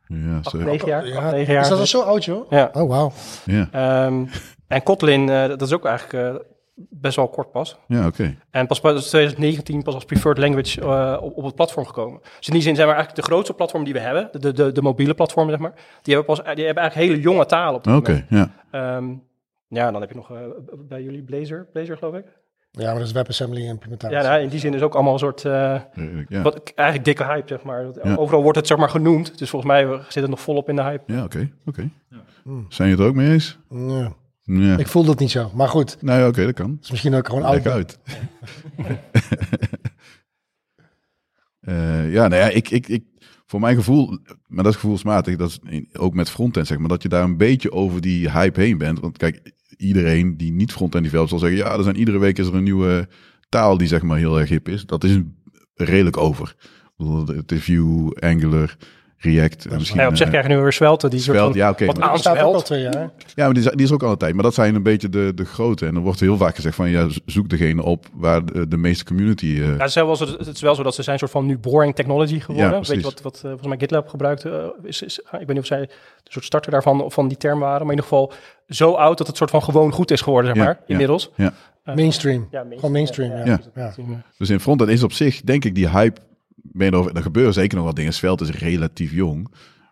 [0.08, 0.58] ja, 8, zo.
[0.58, 1.08] 9 jaar.
[1.08, 1.62] Ja, acht, negen jaar.
[1.64, 2.50] is dat al zo oud, joh?
[2.52, 2.70] Ja.
[2.74, 3.12] Oh, wauw.
[3.46, 4.26] ja, Ehm,
[4.68, 6.42] en Kotlin, eh, dat is ook eigenlijk eh,
[6.76, 7.78] best wel kort pas.
[7.88, 8.36] ja oké.
[8.52, 12.20] En pas pas 2019 pas als preferred language eh, op, op het platform gekomen.
[12.38, 14.72] Dus in die zin zijn we eigenlijk de grootste platform die we hebben, de, de,
[14.72, 17.88] de mobiele platform zeg maar, die hebben, pas, die hebben eigenlijk hele jonge talen op
[17.88, 18.52] Oké, ja.
[18.72, 19.14] Ehm,
[19.68, 20.38] ja, dan heb je nog eh,
[20.78, 22.26] bij jullie Blazor, Blazor geloof ik.
[22.72, 24.18] Ja, maar dat is WebAssembly implementatie.
[24.18, 25.82] Ja, nou, in die zin is ook allemaal een soort, eh,
[26.28, 26.42] ja.
[26.42, 27.86] wat, eigenlijk dikke hype zeg maar.
[28.04, 28.16] Ja.
[28.16, 30.82] Overal wordt het zeg maar genoemd, dus volgens mij zit het nog volop in de
[30.82, 31.14] hype.
[31.14, 31.90] Ja, oké, oké.
[32.70, 33.58] Zijn je het er ook mee eens?
[33.70, 34.14] Ja.
[34.46, 34.78] Ja.
[34.78, 35.52] Ik voel dat niet zo.
[35.54, 36.78] Maar goed, Nou ja, oké, dat kan.
[36.82, 37.68] is misschien ook gewoon oud.
[37.68, 38.00] Uit.
[41.60, 43.04] Eh, ja, nou ja, ik, ik, ik,
[43.46, 47.02] voor mijn gevoel, maar dat is gevoelsmatig, dat is ook met frontend zeg maar, dat
[47.02, 49.00] je daar een beetje over die hype heen bent.
[49.00, 52.48] Want kijk, iedereen die niet frontend developt zal zeggen, ja, er zijn iedere week is
[52.48, 53.08] er een nieuwe
[53.50, 54.86] taal die zeg maar heel erg hip is.
[54.86, 55.20] Dat is
[55.74, 56.56] redelijk over.
[57.26, 58.78] Het is Vue, Angular,
[59.26, 59.66] React.
[59.66, 61.70] en misschien, Ja, op zich eh, krijg je nu weer Svelte, die soort Svelte, ja,
[61.70, 62.94] oké, wat staat ook al twee jaar.
[63.36, 64.34] ja, maar die, is- die is ook al een tijd.
[64.34, 65.86] Maar dat zijn een beetje de, de grote.
[65.86, 69.04] En dan wordt heel vaak gezegd van, ja, zoek degene op waar de, de meeste
[69.06, 69.46] community...
[69.46, 71.46] eh, Ja, het, is wel zo, het is wel zo dat ze zijn soort van
[71.46, 72.66] nu boring technology geworden.
[72.72, 73.04] Ja, Weet je precies.
[73.14, 74.50] wat, wat eh, volgens mij GitLab gebruikte?
[74.50, 75.80] eh, is, is, ik weet niet of zij
[76.24, 77.86] de soort starter daarvan of van die term waren.
[77.86, 78.34] Maar in ieder geval
[78.68, 80.86] zo oud dat het soort van gewoon goed is geworden, zeg Ja, maar, ja.
[80.88, 81.32] inmiddels.
[81.36, 81.54] ja.
[81.96, 82.48] Mainstream.
[82.52, 83.46] Ja, Gewoon mainstream, ja.
[83.46, 83.60] Ja.
[83.76, 83.94] Ja.
[84.38, 86.22] Dus in frontend is op zich, denk ik, die hype.
[86.72, 88.14] Ben je erover, er gebeuren zeker nog wat dingen.
[88.14, 89.48] Svelte is relatief jong.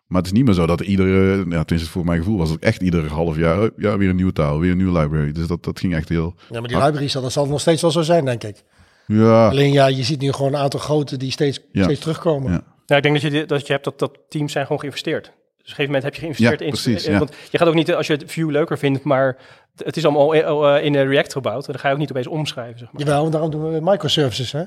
[0.08, 2.60] Maar het is niet meer zo dat iedere, ja, tenminste voor mijn gevoel was het
[2.64, 5.32] echt ieder half jaar, oh, ja, weer een nieuwe taal, weer een nieuwe library.
[5.32, 7.82] Dus dat, dat ging echt heel, Ja, maar die library zal, dat zal nog steeds
[7.82, 8.64] wel zo zijn, denk ik.
[9.08, 11.84] ja, Alleen ja, je ziet nu gewoon een aantal grote die steeds, Ja.
[11.84, 12.52] steeds terugkomen.
[12.52, 12.64] Ja.
[12.86, 15.24] Ja, ik denk dat je, dit- dat je hebt dat, dat teams zijn gewoon geïnvesteerd.
[15.24, 16.72] Dus op een gegeven moment heb je geïnvesteerd Ja, in...
[16.72, 17.18] precies, in- ja.
[17.20, 19.38] Want je gaat ook niet, als je het view leuker vindt, maar
[19.76, 21.66] het is allemaal eh, in eh, React gebouwd.
[21.66, 23.02] Dan ga je ook niet opeens omschrijven, zeg maar.
[23.02, 24.52] Jawel, want daarom doen we microservices.
[24.52, 24.64] Hè?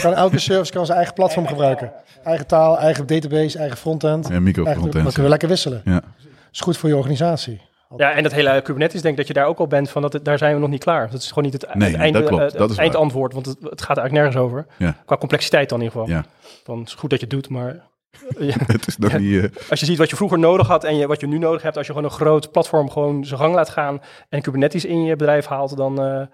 [0.00, 1.92] Kan, elke service kan zijn eigen platform gebruiken.
[2.24, 4.28] Eigen taal, eigen database, eigen frontend.
[4.28, 5.80] ja micro Eigen- dan kunnen we lekker wisselen.
[5.84, 6.02] Ja.
[6.52, 7.60] is goed voor je organisatie.
[7.96, 10.12] Ja, en dat hele Kubernetes, denk ik dat je daar ook al bent van dat
[10.12, 11.10] het, daar zijn we nog niet klaar.
[11.10, 12.52] Dat is gewoon niet het, Nee, het einde, dat klopt.
[12.52, 12.84] eh, Dat is waar.
[12.84, 14.66] eindantwoord, want het, het gaat eigenlijk nergens over.
[14.78, 14.96] Ja.
[15.04, 16.16] Qua complexiteit dan in ieder geval.
[16.16, 16.24] Ja.
[16.64, 17.80] Dan is het goed dat je het doet, maar
[18.38, 19.42] ja, Het is nog niet...
[19.42, 21.62] eh, als je ziet wat je vroeger nodig had en je, wat je nu nodig
[21.62, 25.04] hebt, als je gewoon een groot platform gewoon zijn gang laat gaan en Kubernetes in
[25.04, 26.26] je bedrijf haalt, dan eh,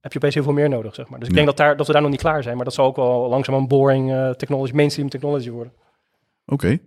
[0.00, 1.18] heb je opeens heel veel meer nodig, zeg maar.
[1.18, 1.42] Dus ik Ja.
[1.44, 3.28] denk dat, daar, dat we daar nog niet klaar zijn, maar dat zal ook wel
[3.28, 5.72] langzaam een boring eh, technology, mainstream technology worden.
[6.46, 6.78] Oké.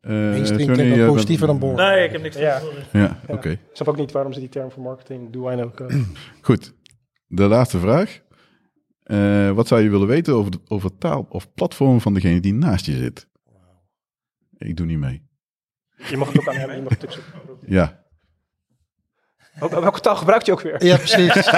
[0.00, 1.78] Eh, Mainstream klinkt positiever dan boring.
[1.78, 2.60] Nee, ik heb niks Ja.
[2.92, 3.48] Ja, oké.
[3.50, 5.80] Ik snap ook niet waarom ze die term voor marketing doen ook.
[5.80, 5.96] eh,
[6.40, 6.72] Goed.
[7.26, 8.20] De laatste vraag.
[9.08, 12.54] Eh, wat zou je willen weten over, de, over taal of platform van degene die
[12.54, 13.26] naast je zit?
[14.58, 15.22] Ik doe niet mee.
[16.10, 17.20] je mag het ook aan hebben, je mag het ook zo-
[17.66, 18.06] Ja.
[19.70, 20.84] Welke taal gebruikt je ook weer?
[20.84, 21.34] Ja, precies.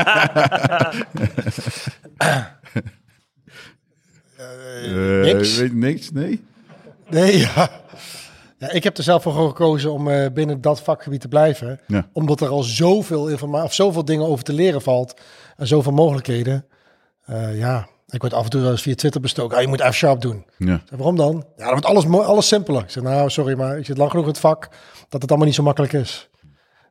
[4.37, 5.57] Eh, niks.
[5.59, 6.11] Weet niks?
[6.11, 6.45] Nee?
[7.11, 7.71] Nee, ja.
[8.59, 8.71] ja.
[8.71, 11.81] Ik heb er zelf voor gekozen om eh, binnen dat vakgebied te blijven.
[11.87, 12.09] Ja.
[12.13, 15.21] Omdat er al zoveel informatie of zoveel dingen over te leren valt.
[15.57, 16.67] En zoveel mogelijkheden.
[17.31, 19.57] Eh, ja, ik word af en toe wel eens via Twitter bestoken.
[19.57, 20.45] Ah, je moet F-sharp doen.
[20.59, 20.67] Ja.
[20.85, 21.45] Zeg, waarom dan?
[21.57, 22.83] Ja, dan wordt alles, alles simpeler.
[22.83, 24.69] Ik zeg, nou, sorry, maar ik zit lang genoeg in het vak
[25.09, 26.31] dat het allemaal niet zo makkelijk is.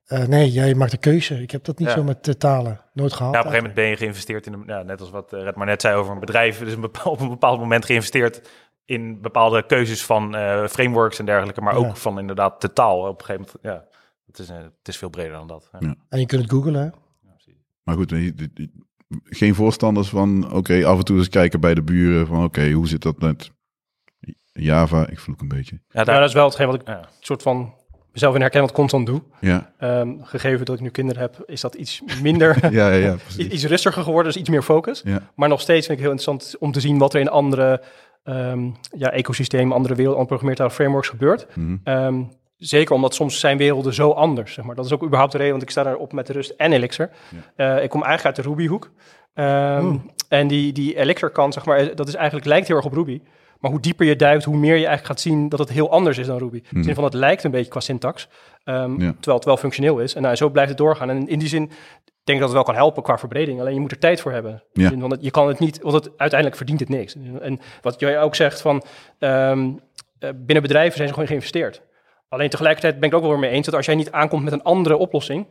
[0.06, 1.42] Eh, nee, jij maakt een keuze.
[1.42, 1.94] Ik heb dat niet Ja.
[1.94, 2.82] zo met eh, talen.
[2.94, 3.34] Nooit gehad.
[3.34, 5.56] Ja, op een gegeven moment ben je geïnvesteerd in een, ja, net als wat Red
[5.56, 6.60] maar net zei over een bedrijf.
[6.60, 8.50] Dus een bepaald, op een bepaald moment geïnvesteerd
[8.86, 11.88] in bepaalde keuzes van eh, frameworks en dergelijke, maar Ja.
[11.88, 13.00] ook van inderdaad de taal.
[13.08, 15.70] Op een gegeven moment, ja, het is, het is veel breder dan dat.
[15.72, 15.78] Ja.
[15.88, 15.96] Ja.
[16.10, 16.74] En je kunt het googlen.
[16.76, 16.90] hè?
[17.84, 18.12] Maar goed,
[19.24, 20.52] geen voorstanders van...
[20.54, 22.44] Oké, af en toe eens kijken bij de buren van...
[22.44, 23.52] Oké, hoe zit dat met
[24.52, 25.08] Java?
[25.08, 25.76] Ik vloek een beetje.
[25.76, 27.10] Ja, Ja, daar, dat is wel hetgeen wat ik ja.
[27.20, 27.74] soort van
[28.12, 29.22] mezelf in herken wat constant doe.
[29.40, 33.14] Ja, Ehm, gegeven dat ik nu kinderen heb, is dat iets minder, ja, ja, ja
[33.16, 33.48] i- precies.
[33.54, 35.02] iets rustiger geworden, dus iets meer focus.
[35.06, 35.32] Ja.
[35.36, 37.82] Maar nog steeds vind ik heel interessant om te zien wat er in andere
[38.24, 41.48] ehm, ja, ecosystemen, andere wereld, andere programmeertaal frameworks gebeurt.
[41.56, 41.76] Mhm.
[41.84, 42.24] Ehm,
[42.60, 44.54] zeker omdat soms zijn werelden zo anders.
[44.54, 44.76] Zeg maar.
[44.76, 47.10] Dat is ook überhaupt de reden, want ik sta daarop met de Rust en Elixir.
[47.56, 48.92] Eh, ik kom eigenlijk uit de Ruby-hoek.
[49.34, 49.96] Ehm,
[50.30, 53.22] En die, die Elixir kant, zeg maar, dat is eigenlijk, lijkt heel erg op Ruby.
[53.60, 56.18] Maar hoe dieper je duikt, hoe meer je eigenlijk gaat zien dat het heel anders
[56.18, 56.56] is dan Ruby.
[56.56, 58.28] In de zin van, het lijkt een beetje qua syntax,
[58.64, 59.12] ehm, Ja.
[59.14, 60.16] terwijl het wel functioneel is.
[60.16, 61.10] En nou, zo blijft het doorgaan.
[61.10, 61.72] En in die zin denk
[62.24, 63.60] ik dat het wel kan helpen qua verbreding.
[63.60, 64.64] Alleen je moet er tijd voor hebben.
[64.74, 64.90] Ja.
[64.90, 67.16] dat je kan het niet, want het, uiteindelijk verdient het niks.
[67.42, 68.84] En wat jij ook zegt van,
[69.20, 69.70] ehm,
[70.20, 71.82] eh, binnen bedrijven zijn ze gewoon geïnvesteerd.
[72.30, 74.54] Alleen tegelijkertijd ben ik ook wel weer mee eens dat als jij niet aankomt met
[74.54, 75.48] een andere oplossing.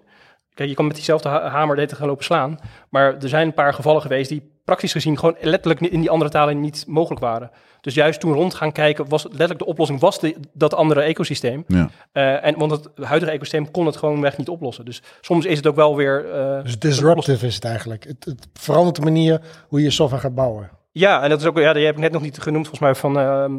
[0.54, 2.58] Kijk, je kan met diezelfde ha- hamer de gaan lopen slaan.
[2.90, 6.10] Maar er zijn een paar gevallen geweest die praktisch gezien gewoon letterlijk niet- in die
[6.10, 7.50] andere talen niet mogelijk waren.
[7.80, 11.64] Dus juist toen rond gaan kijken, was letterlijk de oplossing was de, dat andere ecosysteem.
[11.66, 11.88] Ja.
[12.12, 14.84] Eh, en, want het huidige ecosysteem kon het gewoon weg niet oplossen.
[14.84, 16.30] Dus soms is het ook wel weer...
[16.32, 18.04] eh, Dus disruptive is het eigenlijk.
[18.04, 20.70] Het, het verandert de manier hoe je software gaat bouwen.
[20.90, 22.94] Ja, en dat is ook, ja, die heb ik net nog niet genoemd volgens mij
[22.94, 23.14] van,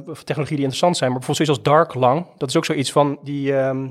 [0.05, 1.11] van technologie die interessant zijn.
[1.11, 3.87] Maar bijvoorbeeld zoiets als Dark Lang, dat is ook zoiets van die, ehm,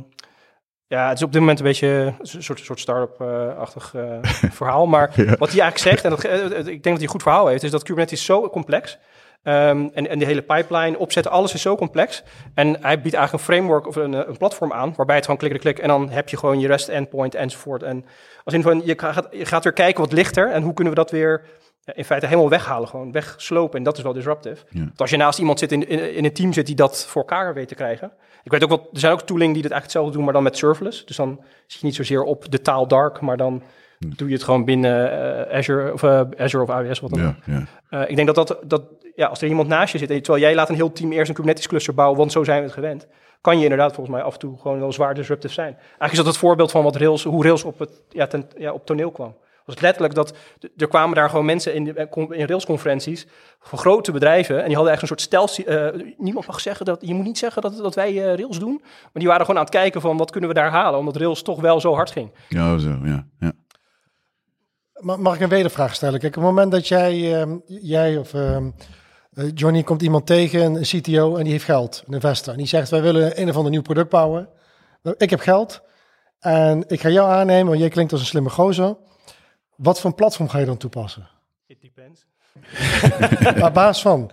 [0.88, 4.18] ja, het is op dit moment een beetje een soort, soort start-up-achtig eh,
[4.59, 4.87] verhaal.
[4.87, 7.46] Maar wat hij eigenlijk zegt, en dat, eh, ik denk dat hij een goed verhaal
[7.46, 8.98] heeft, is dat Kubernetes zo complex.
[9.42, 12.22] Ehm, en, en die hele pipeline, opzetten, alles is zo complex.
[12.55, 15.40] En hij biedt eigenlijk een framework of een, eh, een platform aan, waarbij het gewoon
[15.40, 17.83] klik, klik, klik, en dan heb je gewoon je REST endpoint enzovoort.
[17.83, 18.05] En
[18.44, 20.92] als in van, je gaat, je gaat weer kijken wat ligt er en hoe kunnen
[20.92, 21.44] we dat weer
[21.94, 23.79] in feite helemaal weghalen, gewoon wegslopen.
[23.79, 24.64] En dat is wel disruptive.
[24.70, 24.81] Ja.
[24.81, 27.22] Want als je naast iemand zit in, in, in een team zit die dat voor
[27.22, 28.12] elkaar weet te krijgen.
[28.42, 30.42] Ik weet ook wel, er zijn ook tooling die dit eigenlijk hetzelfde doen, maar dan
[30.42, 31.07] met serverless.
[31.07, 33.62] Dus dan zit je niet zozeer op de taal dark, maar dan
[33.98, 35.11] doe je het gewoon binnen
[35.46, 37.35] eh, Azure, of, eh, Azure of AWS, wat dan ook.
[37.44, 38.03] Ja, ja.
[38.03, 38.83] Eh, ik denk dat, dat, dat
[39.14, 41.29] ja, als er iemand naast je zit, en terwijl jij laat een heel team eerst
[41.29, 43.07] een Kubernetes cluster bouwen, want zo zijn we het gewend,
[43.40, 45.74] kan je inderdaad volgens mij af en toe gewoon wel zwaar disruptive zijn.
[45.74, 48.72] Eigenlijk is dat het voorbeeld van wat Rails, hoe Rails op, het, ja, ten, ja,
[48.72, 49.35] op toneel kwam.
[49.74, 50.37] Was letterlijk dat
[50.76, 53.26] er kwamen daar gewoon mensen in, de- in Rails-conferenties
[53.61, 55.48] van grote bedrijven en die hadden echt een soort stel.
[55.64, 58.78] eh, niemand mag zeggen dat je moet niet zeggen dat, dat wij eh, Rails doen,
[58.83, 61.42] maar die waren gewoon aan het kijken van wat kunnen we daar halen, omdat Rails
[61.42, 62.31] toch wel zo hard ging.
[62.48, 63.26] Ja, zo, ja.
[63.40, 63.52] ja.
[65.00, 66.20] Ma- Mag ik een wedervraag stellen?
[66.20, 68.70] Kijk, op het moment dat jij, ehm, jij of ehm,
[69.33, 72.52] eh, Johnny komt iemand tegen, een CTO, en die heeft geld, een investor.
[72.52, 74.48] En die zegt, wij willen een of ander nieuw product bouwen.
[75.16, 75.83] Ik heb geld
[76.38, 78.96] en ik ga jou aannemen, want jij klinkt als een slimme gozer.
[79.79, 81.29] Wat voor platform ga je dan toepassen?
[81.67, 82.27] It depends.
[83.62, 84.31] Op basis van?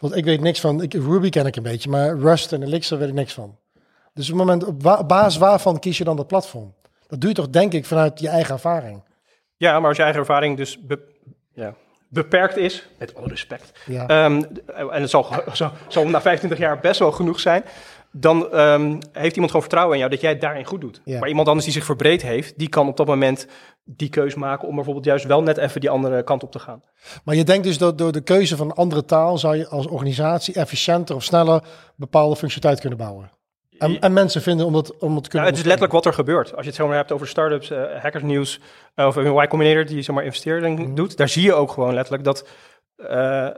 [0.00, 2.98] Want ik weet niks van, ik, Ruby ken ik een beetje, maar Rust en Elixir
[2.98, 3.58] weet ik niks van.
[4.12, 6.74] Dus op het moment, op wa- op basis waarvan kies je dan dat platform?
[7.06, 9.02] Dat doe je toch denk ik vanuit je eigen ervaring.
[9.56, 11.12] Ja, maar als je eigen ervaring dus be-
[11.52, 11.74] ja,
[12.08, 14.06] beperkt is, met alle respect, Ja.
[14.06, 14.42] Ehm,
[14.90, 15.26] en het zal,
[15.88, 17.64] zal na 25 jaar best wel genoeg zijn.
[18.16, 21.00] Dan ehm, heeft iemand gewoon vertrouwen in jou dat jij het daarin goed doet.
[21.04, 21.18] Ja.
[21.18, 23.46] Maar iemand anders die zich verbreed heeft, die kan op dat moment
[23.84, 26.82] die keus maken om bijvoorbeeld juist wel net even die andere kant op te gaan.
[27.24, 29.86] Maar je denkt dus dat door de keuze van een andere taal zou je als
[29.86, 31.62] organisatie efficiënter of sneller
[31.96, 33.30] bepaalde functionaliteit kunnen bouwen.
[33.78, 35.48] En, en mensen vinden om het, om het kunnen...
[35.48, 36.50] het is letterlijk wat er gebeurt.
[36.52, 38.60] Als je het zomaar hebt over startups, eh hackersnieuws
[38.94, 40.94] eh, of een Y Combinator die zeg maar investering Mhm.
[40.94, 42.48] doet, daar zie je ook gewoon letterlijk dat
[42.96, 43.48] eh,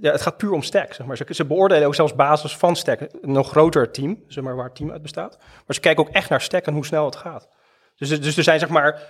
[0.00, 0.92] ja, het gaat puur om stack.
[0.94, 1.16] Zeg maar.
[1.16, 3.00] ze, ze beoordelen ook zelfs basis van stack.
[3.00, 5.36] Een nog groter team, zeg maar, waar het team uit bestaat.
[5.38, 7.48] Maar ze kijken ook echt naar stack en hoe snel het gaat.
[7.96, 9.02] Dus, er- dus er zijn zeg maar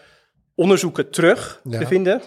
[0.55, 1.79] onderzoeken terug Ja.
[1.79, 2.23] te vinden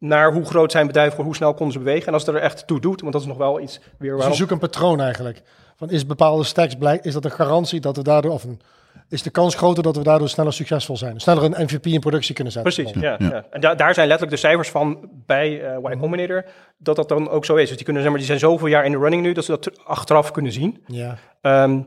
[0.00, 2.06] naar hoe groot zijn bedrijven, hoe snel konden ze bewegen.
[2.06, 4.10] En als het er echt toe doet, want dat is nog wel iets weer Dus
[4.10, 5.42] waarom- je zoekt een patroon eigenlijk.
[5.76, 8.60] Van is bepaalde stacks blijk, is dat een garantie dat we daardoor, of een,
[9.08, 11.20] is de kans groter dat we daardoor sneller succesvol zijn?
[11.20, 12.72] Sneller een MVP in productie kunnen zetten?
[12.74, 13.16] Precies, ja.
[13.18, 13.28] Ja.
[13.28, 13.44] ja.
[13.50, 16.44] En da- daar zijn letterlijk de cijfers van bij eh Y Combinator,
[16.78, 17.66] dat dat dan ook zo is.
[17.68, 19.50] Dus die, kunnen, zeg maar, die zijn zoveel jaar in de running nu, dat ze
[19.50, 20.82] dat ter- achteraf kunnen zien.
[20.86, 21.16] Ja.
[21.40, 21.80] Ehm,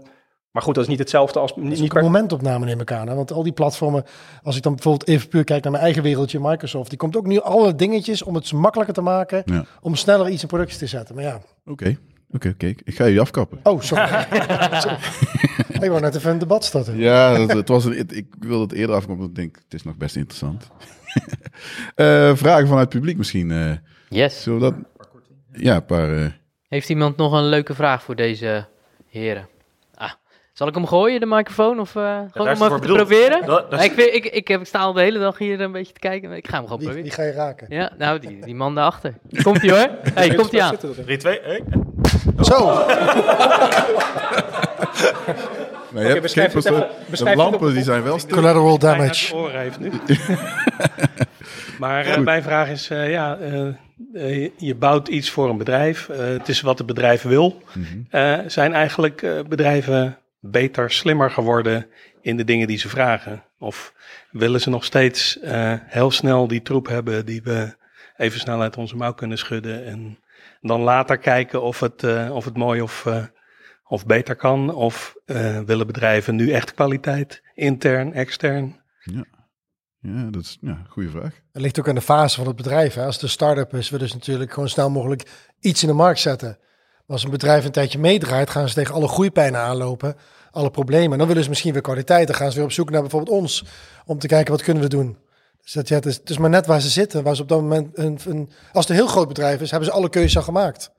[0.54, 1.54] maar goed, dat is niet hetzelfde als...
[1.54, 3.08] Dat Niet, is niet per- momentopname neem ik aan.
[3.08, 3.16] Hè?
[3.16, 4.04] Want al die platformen,
[4.44, 7.26] als ik dan bijvoorbeeld even puur kijk naar mijn eigen wereldje, Microsoft, die komt ook
[7.28, 9.66] nu alle dingetjes om het makkelijker te maken, Ja.
[9.82, 11.16] om sneller iets in productie te zetten.
[11.16, 11.98] Maar ja, Oké,
[12.32, 12.66] oké, oké.
[12.66, 13.60] Ik ga jullie afkappen.
[13.64, 14.08] oh sorry.
[14.82, 14.98] Sorry.
[15.70, 16.98] ik wou net even een debat starten.
[16.98, 19.74] Ja, dat, het was een, het- ik wilde het eerder afkomen, want ik denk, het
[19.74, 20.68] is nog best interessant.
[21.96, 23.52] Eh, vragen vanuit het publiek misschien.
[23.52, 23.72] eh
[24.10, 24.44] Yes.
[24.44, 24.76] zullen we dat...
[25.62, 26.18] Ja, een paar...
[26.18, 26.26] eh,
[26.68, 28.66] Heeft iemand nog een leuke vraag voor deze
[29.08, 29.48] heren?
[30.54, 31.80] Ah, zal ik hem gooien, de microfoon?
[31.80, 33.46] Of eh, gewoon even te proberen?
[33.46, 35.62] Dat- dat is- ik, vind- ik, ik, heb, ik sta al de hele dag hier
[35.62, 36.32] een beetje te kijken.
[36.32, 37.04] Ik ga hem gewoon Wie, proberen.
[37.04, 37.68] wie ga je raken?
[37.70, 39.14] Ja, nou, die, die man daarachter.
[39.44, 39.90] Komt hij hoor.
[40.14, 40.76] hey, komt hij aan.
[41.06, 41.64] 3, 2, 1.
[42.42, 42.66] Zo,
[45.94, 48.36] nou, je hebt beschrijf geen het even- persoon- beschrijf de lampen die zijn wel stil.
[48.36, 49.36] collateral damage.
[49.36, 49.92] oren heeft nu.
[51.80, 53.68] maar eh, mijn vraag is, eh, ja, eh,
[54.14, 56.10] eh, je bouwt iets voor een bedrijf.
[56.10, 57.62] Eh, het is wat het bedrijf wil.
[58.10, 61.88] Eh, zijn eigenlijk eh, bedrijven beter, slimmer geworden
[62.22, 63.44] in de dingen die ze vragen?
[63.60, 63.94] Of
[64.32, 67.76] willen ze nog steeds eh, heel snel die troep hebben die we
[68.18, 70.18] even snel uit onze mouw kunnen schudden en
[70.62, 73.24] dan later kijken of het, eh, of het mooi of, eh,
[73.84, 74.74] of beter kan?
[74.74, 78.82] Of eh, willen bedrijven nu echt kwaliteit, intern, extern?
[80.00, 81.42] Ja, dat is ja, een goede vraag.
[81.52, 82.94] Het ligt ook aan de fase van het bedrijf.
[82.94, 83.06] Hè.
[83.06, 85.30] Als het een start-up is, willen ze natuurlijk gewoon snel mogelijk
[85.60, 86.58] iets in de markt zetten.
[87.06, 90.16] Maar als een bedrijf een tijdje meedraait, gaan ze tegen alle groeipijnen aanlopen,
[90.52, 91.12] alle problemen.
[91.12, 92.28] En dan willen ze misschien weer kwaliteit.
[92.28, 93.66] Dan gaan ze weer op zoek naar bijvoorbeeld ons,
[94.06, 95.18] om te kijken wat kunnen we doen.
[95.62, 97.24] Dus dat, ja, het, is, het is maar net waar ze zitten.
[97.24, 99.90] Waar ze op dat moment een, een, als het een heel groot bedrijf is, hebben
[99.90, 100.92] ze alle keuzes al gemaakt.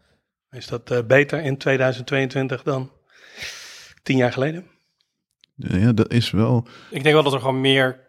[0.51, 2.91] Is dat eh, beter in 2022 dan
[4.03, 4.67] tien jaar geleden?
[5.55, 6.67] Ja, dat is wel...
[6.91, 8.04] Ik denk wel dat er gewoon meer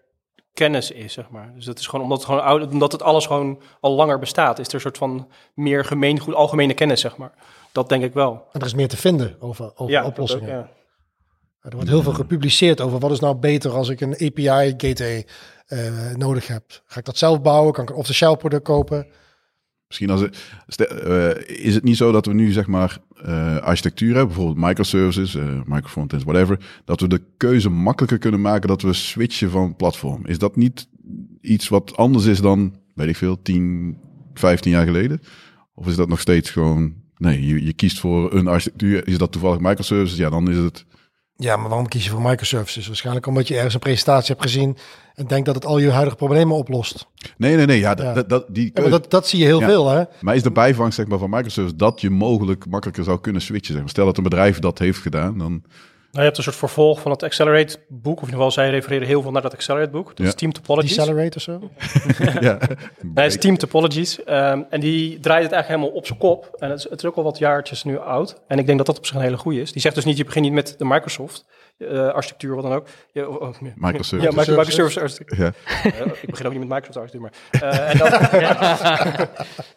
[0.56, 1.52] kennis is, zeg maar.
[1.56, 4.60] Dus dat is gewoon omdat het, gewoon oud, omdat het alles gewoon al langer bestaat,
[4.60, 7.34] is er een soort van meer gemeengoed, algemene kennis, zeg maar.
[7.72, 8.32] Dat denk ik wel.
[8.52, 10.44] En er is meer te vinden over, over Ja, oplossingen.
[10.58, 10.70] ook, ja.
[11.62, 15.26] Er wordt heel veel gepubliceerd over wat is nou beter als ik een API gateway
[15.66, 16.64] eh, nodig heb.
[16.86, 17.74] Ga ik dat zelf bouwen?
[17.74, 19.08] Kan ik een off-the-shelf product kopen?
[19.88, 24.16] Misschien als het, eh, is het niet zo dat we nu zeg maar eh, architectuur
[24.16, 28.94] hebben, bijvoorbeeld microservices, eh microfrontends, whatever, dat we de keuze makkelijker kunnen maken dat we
[28.94, 30.26] switchen van platform.
[30.26, 30.88] Is dat niet
[31.42, 33.98] iets wat anders is dan, weet ik veel, 10,
[34.34, 35.22] 15 jaar geleden?
[35.74, 39.32] Of is dat nog steeds gewoon, nee, je, je kiest voor een architectuur, is dat
[39.32, 40.18] toevallig microservices?
[40.18, 40.86] Ja, dan is het,
[41.38, 42.88] Ja, maar waarom kies je voor microservices?
[42.88, 44.78] Waarschijnlijk omdat je ergens een presentatie hebt gezien
[45.16, 47.08] en denkt dat het al je huidige problemen oplost.
[47.38, 48.14] nee, nee, nee, ja, dat, Ja.
[48.14, 49.66] dat, dat- die Ja, dat, dat zie je heel Ja.
[49.68, 50.04] veel, hè?
[50.22, 53.72] Maar is de bijvangst zeg maar, van microservices dat je mogelijk makkelijker zou kunnen switchen?
[53.74, 53.90] Zeg maar.
[53.92, 55.64] Stel dat een bedrijf dat heeft gedaan, dan...
[56.16, 58.70] Nou, je hebt een soort vervolg van het Accelerate boek, of in ieder geval zij
[58.70, 60.08] refereren heel veel naar dat Accelerate boek.
[60.08, 60.26] Dat Ja.
[60.26, 60.96] is Team Topologies.
[60.96, 61.70] Decelerate of zo?
[62.48, 62.58] ja,
[63.14, 64.24] Nee, is Team Topologies.
[64.24, 66.56] Ehm, en die draait het eigenlijk helemaal op zijn kop.
[66.60, 68.42] En het is, het is ook al wat jaartjes nu oud.
[68.48, 69.72] En ik denk dat dat op zich een hele goede is.
[69.72, 71.46] Die zegt dus niet, je begint niet met de Microsoft
[71.78, 72.88] eh, architectuur, wat dan ook.
[73.14, 74.34] Oh, oh, ja, Microservices.
[74.34, 75.40] Ja, micro- Microservice architectuur.
[75.40, 75.52] ja.
[75.84, 77.62] Eh, ik begin ook niet met Microsoft architectuur, maar...
[77.62, 77.90] eh,
[79.22, 79.30] en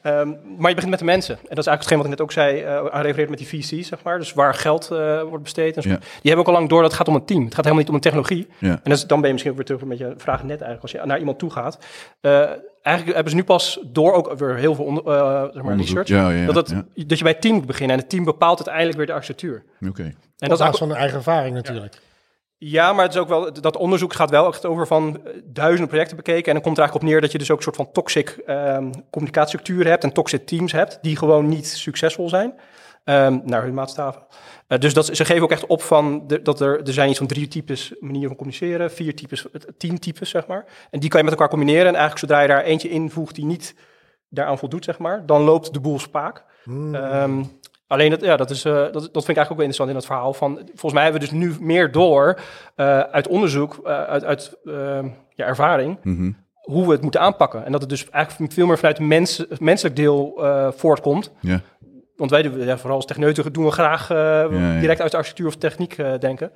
[0.02, 0.28] Ehm,
[0.58, 1.34] maar je begint met de mensen.
[1.34, 3.84] En dat is eigenlijk hetgeen wat ik net ook zei, aan refereert met die VC,
[3.84, 4.18] zeg maar.
[4.18, 4.88] Dus waar geld
[5.28, 5.76] wordt besteed.
[5.76, 5.88] En zo.
[5.88, 5.96] Ja.
[5.98, 7.44] Die hebben ook al lang door dat het gaat om een team.
[7.44, 8.46] Het gaat helemaal niet om een technologie.
[8.58, 8.68] Ja.
[8.70, 10.82] En dat is, dan ben je misschien ook weer terug met je vraag net eigenlijk.
[10.82, 11.78] Als je naar iemand toe gaat.
[12.88, 15.96] Eigenlijk hebben ze nu pas door ook weer heel veel onder, eh, zeg maar Onderzoek.
[15.96, 16.08] research.
[16.08, 17.96] Ja, ja, ja, dat, het, dat je bij het team moet beginnen.
[17.96, 19.64] En het team bepaalt uiteindelijk weer de architectuur.
[19.88, 20.02] Oké.
[20.02, 22.00] En En dat is van hun eigen ervaring natuurlijk.
[22.58, 25.88] ja, maar het is ook wel, dat onderzoek gaat wel echt over van eh, duizenden
[25.88, 26.46] projecten bekeken.
[26.46, 28.28] En dan komt er eigenlijk op neer dat je dus ook een soort van toxic
[28.46, 32.54] ehm communicatiestructuren hebt en toxic teams hebt, die gewoon niet succesvol zijn.
[33.04, 34.22] Ehm, naar hun maatstaven.
[34.66, 37.18] Eh, dus dat, ze geven ook echt op van de, dat er, er zijn iets
[37.18, 39.46] van drie types manieren van communiceren, vier types,
[39.78, 40.64] tien types, zeg maar.
[40.90, 41.86] En die kan je met elkaar combineren.
[41.86, 43.74] En eigenlijk zodra je daar eentje invoegt die niet
[44.28, 46.44] daaraan voldoet, zeg maar, dan loopt de boel spaak.
[46.92, 47.42] Ehm,
[47.86, 49.94] alleen dat, ja, dat, is, eh, dat, dat vind ik eigenlijk ook wel interessant in
[49.94, 50.34] dat verhaal.
[50.34, 52.40] Van, volgens mij hebben we dus nu meer door
[52.74, 56.32] eh, uit onderzoek, uit, uit ehm, ja, ervaring, Mhm.
[56.60, 57.64] hoe we het moeten aanpakken.
[57.64, 60.40] En dat het dus eigenlijk veel meer vanuit het mens, menselijk deel
[60.76, 61.32] voortkomt.
[61.40, 61.60] Ja.
[62.18, 64.16] Want wij, doen- ja, vooral als techneuten, doen we graag eh,
[64.50, 64.80] ja.
[64.80, 66.50] direct uit de architectuur of techniek eh, denken.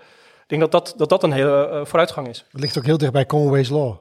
[0.47, 2.47] denk dat dat, dat, dat een hele eh, vooruitgang is.
[2.51, 3.97] Het ligt ook heel dicht bij Conway's Law.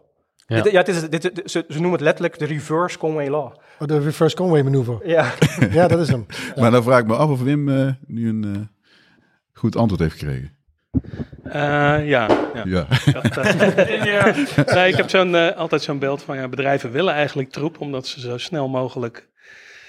[0.48, 0.62] Ja.
[0.62, 3.46] Dit, ja, het is, dit, dit- ze, ze noemen het letterlijk de reverse Conway Law.
[3.80, 5.00] Oh, de reverse Conway manoeuvre.
[5.06, 5.32] Ja,
[5.72, 6.26] Ja, dat is hem.
[6.60, 8.62] Maar dan vraag ik me af of Wim eh, nu een eh,
[9.54, 10.56] goed antwoord heeft gekregen.
[11.44, 12.64] Eh, ja, ja.
[12.66, 12.88] Ja.
[13.12, 13.56] Dat, eh,
[14.76, 18.20] nee, ik heb zo'n, altijd zo'n beeld van ja, bedrijven willen eigenlijk troep, omdat ze
[18.20, 19.30] zo snel mogelijk,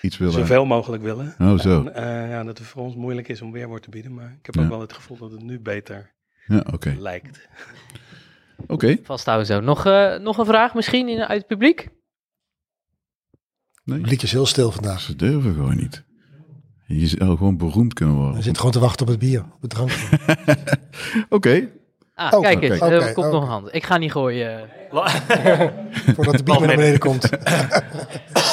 [0.03, 0.35] Iets willen.
[0.35, 1.35] zoveel mogelijk willen.
[1.39, 1.85] Oh, zo.
[1.87, 4.47] En, eh, ja, dat het voor ons moeilijk is om weerwoord te bieden, maar ik
[4.47, 4.63] heb Ja.
[4.63, 6.13] ook wel het gevoel dat het nu beter
[6.47, 6.95] Ja, oké.
[6.99, 7.49] lijkt.
[8.67, 8.97] Oké.
[9.03, 9.61] Vasthouden zo.
[9.61, 11.89] Nog, eh, nog een vraag misschien in, uit het publiek?
[13.85, 15.01] Nee, Bliek is heel stil vandaag.
[15.01, 16.05] ze durven gewoon niet.
[16.87, 18.43] Je zou gewoon beroemd kunnen Hij worden.
[18.43, 20.19] zit gewoon te wachten op het bier, op het drankje.
[21.29, 21.69] Oké.
[22.23, 23.75] Ah, Oh, kijk eens, er komt nog een hand.
[23.75, 24.69] Ik ga niet gooien.
[26.15, 27.29] Voordat de bier naar beneden komt.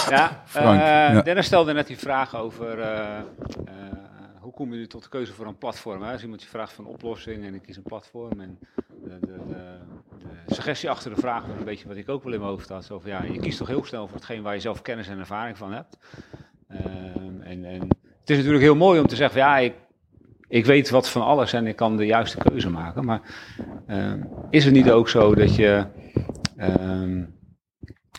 [0.10, 1.22] Ja, Frank, eh, ja.
[1.22, 3.24] Dennis stelde net die vraag over eh, eh,
[4.40, 6.02] hoe kom je nu tot de keuze voor een platform.
[6.04, 6.12] Hè?
[6.12, 8.40] Als iemand je vraagt van een oplossing en ik kies een platform.
[8.42, 8.60] En
[9.04, 9.56] de, de, de,
[10.46, 12.70] de suggestie achter de vraag was een beetje wat ik ook wel in mijn hoofd
[12.70, 12.86] had.
[12.86, 15.20] Zo van, ja, je kiest toch heel snel voor hetgeen waar je zelf kennis en
[15.20, 15.98] ervaring van hebt.
[16.68, 17.82] Ehm, en, en
[18.20, 19.74] het is natuurlijk heel mooi om te zeggen, van, ja, ik,
[20.50, 23.06] ik weet wat van alles en ik kan de juiste keuze maken.
[23.06, 23.22] Maar
[23.88, 25.86] ehm, is het niet ook zo dat je...
[26.58, 27.24] ehm,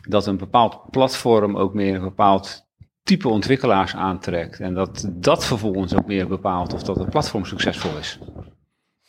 [0.09, 2.69] dat een bepaald platform ook meer een bepaald
[3.03, 4.61] type ontwikkelaars aantrekt.
[4.61, 8.19] En dat dat vervolgens ook meer bepaalt of dat een platform succesvol is.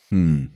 [0.08, 0.52] Hmm.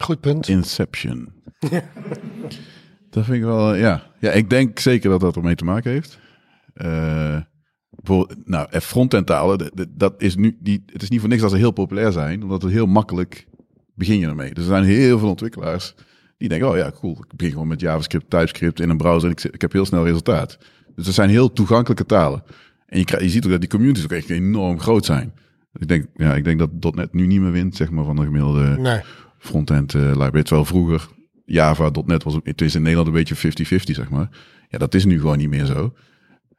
[0.00, 0.48] Goed punt.
[0.48, 1.32] Inception.
[3.10, 4.02] dat vind ik wel, eh, ja.
[4.18, 6.18] Ja, ik denk zeker dat dat ermee te maken heeft.
[6.74, 7.40] Eh
[8.44, 11.40] nou, eh, frontend talen, d- d- dat is nu niet, het is niet voor niks
[11.42, 13.46] dat ze heel populair zijn, omdat het heel makkelijk
[13.94, 14.48] begin je ermee.
[14.54, 15.94] Dus er zijn heel veel ontwikkelaars
[16.38, 19.36] die denken, oh ja, cool, ik begin gewoon met JavaScript, TypeScript in een browser en
[19.36, 20.58] ik, ik heb heel snel resultaat.
[20.94, 22.42] Dus het zijn heel toegankelijke talen.
[22.86, 25.32] En je, je ziet ook dat die communities ook echt enorm groot zijn.
[25.74, 28.22] Ik denk, ja, ik denk dat .NET nu niet meer wint, zeg maar, van de
[28.24, 29.00] gemiddelde Nee.
[29.38, 30.42] frontend eh library.
[30.42, 31.08] Terwijl vroeger
[31.44, 34.28] Java, .NET was, het is in Nederland een beetje 50-50, zeg maar.
[34.68, 35.92] Ja, dat is nu gewoon niet meer zo.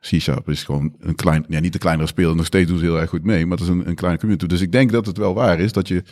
[0.10, 3.00] C-Sharp is gewoon een klein, ja, niet de kleinere speler, nog steeds doen ze heel
[3.00, 4.48] erg goed mee, maar het is een, een kleine community.
[4.48, 6.04] Dus ik denk dat het wel waar is dat je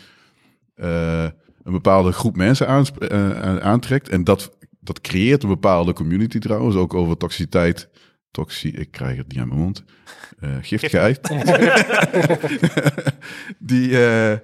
[0.74, 1.28] eh,
[1.62, 6.76] een bepaalde groep mensen aansp- eh, aantrekt en dat, dat creëert een bepaalde community trouwens,
[6.76, 7.88] ook over toxiciteit.
[8.30, 9.84] Toxie, ik krijg het niet aan mijn mond.
[10.40, 11.20] Eh giftigheid.
[13.58, 14.38] die, eh,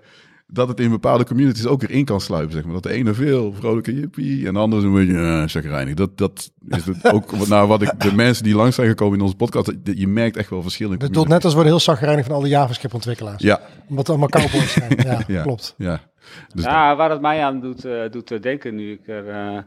[0.53, 2.73] dat het in bepaalde communities ook erin kan sluipen, zeg maar.
[2.73, 5.95] Dat de ene veel vrolijke jippie en de andere is een beetje uh, chagrijnig.
[5.95, 9.19] Dat, dat is het ook wat- nou, wat ik, de mensen die langs zijn gekomen
[9.19, 11.33] in onze podcast, dat- je merkt echt wel verschil in De communities.
[11.33, 13.43] .NET'ers worden heel zagrijnig van alle JavaScript-ontwikkelaars.
[13.43, 14.93] Ja, Omdat het allemaal cowboys zijn.
[15.07, 15.75] Ja, ja, klopt.
[15.79, 16.01] Ja.
[16.55, 19.29] Dus ja, waar het mij aan doet, eh, doet eh, denken nu ik er...
[19.29, 19.59] eh,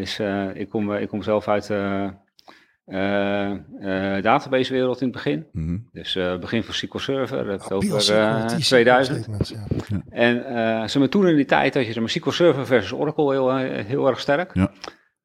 [0.00, 1.70] is, eh, ik, kom, ik kom zelf uit
[2.86, 5.46] de databasewereld in het begin.
[5.52, 5.78] mhm.
[5.92, 9.16] Dus eh, begin van SQL Server, het over PLC, eh, TC 2000.
[9.16, 10.02] statements, ja.
[10.08, 12.92] En eh ze me toen in die tijd had je zeg maar, SQL Server versus
[12.92, 14.54] Oracle heel, eh, heel erg sterk.
[14.54, 14.70] Ja.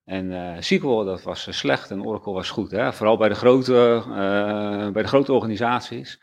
[0.05, 2.71] En eh SQL dat was eh, slecht en Oracle was goed.
[2.71, 2.93] Hè?
[2.93, 6.21] Vooral bij de, grote, eh, bij de grote organisaties.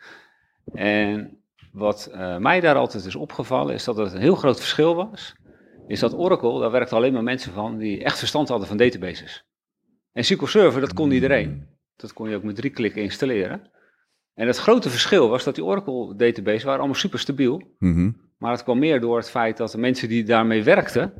[0.74, 1.39] En
[1.72, 5.34] wat eh, mij daar altijd is opgevallen is dat het een heel groot verschil was.
[5.86, 9.47] Is dat Oracle, daar werkten alleen maar mensen van die echt verstand hadden van databases.
[10.12, 11.66] En SQL Server, dat kon iedereen.
[11.96, 13.70] Dat kon je ook met drie klikken installeren.
[14.34, 17.74] En het grote verschil was dat die Oracle databases waren allemaal super stabiel.
[17.78, 18.11] Mhm.
[18.38, 21.12] Maar het kwam meer door het feit dat de mensen die daarmee werkten,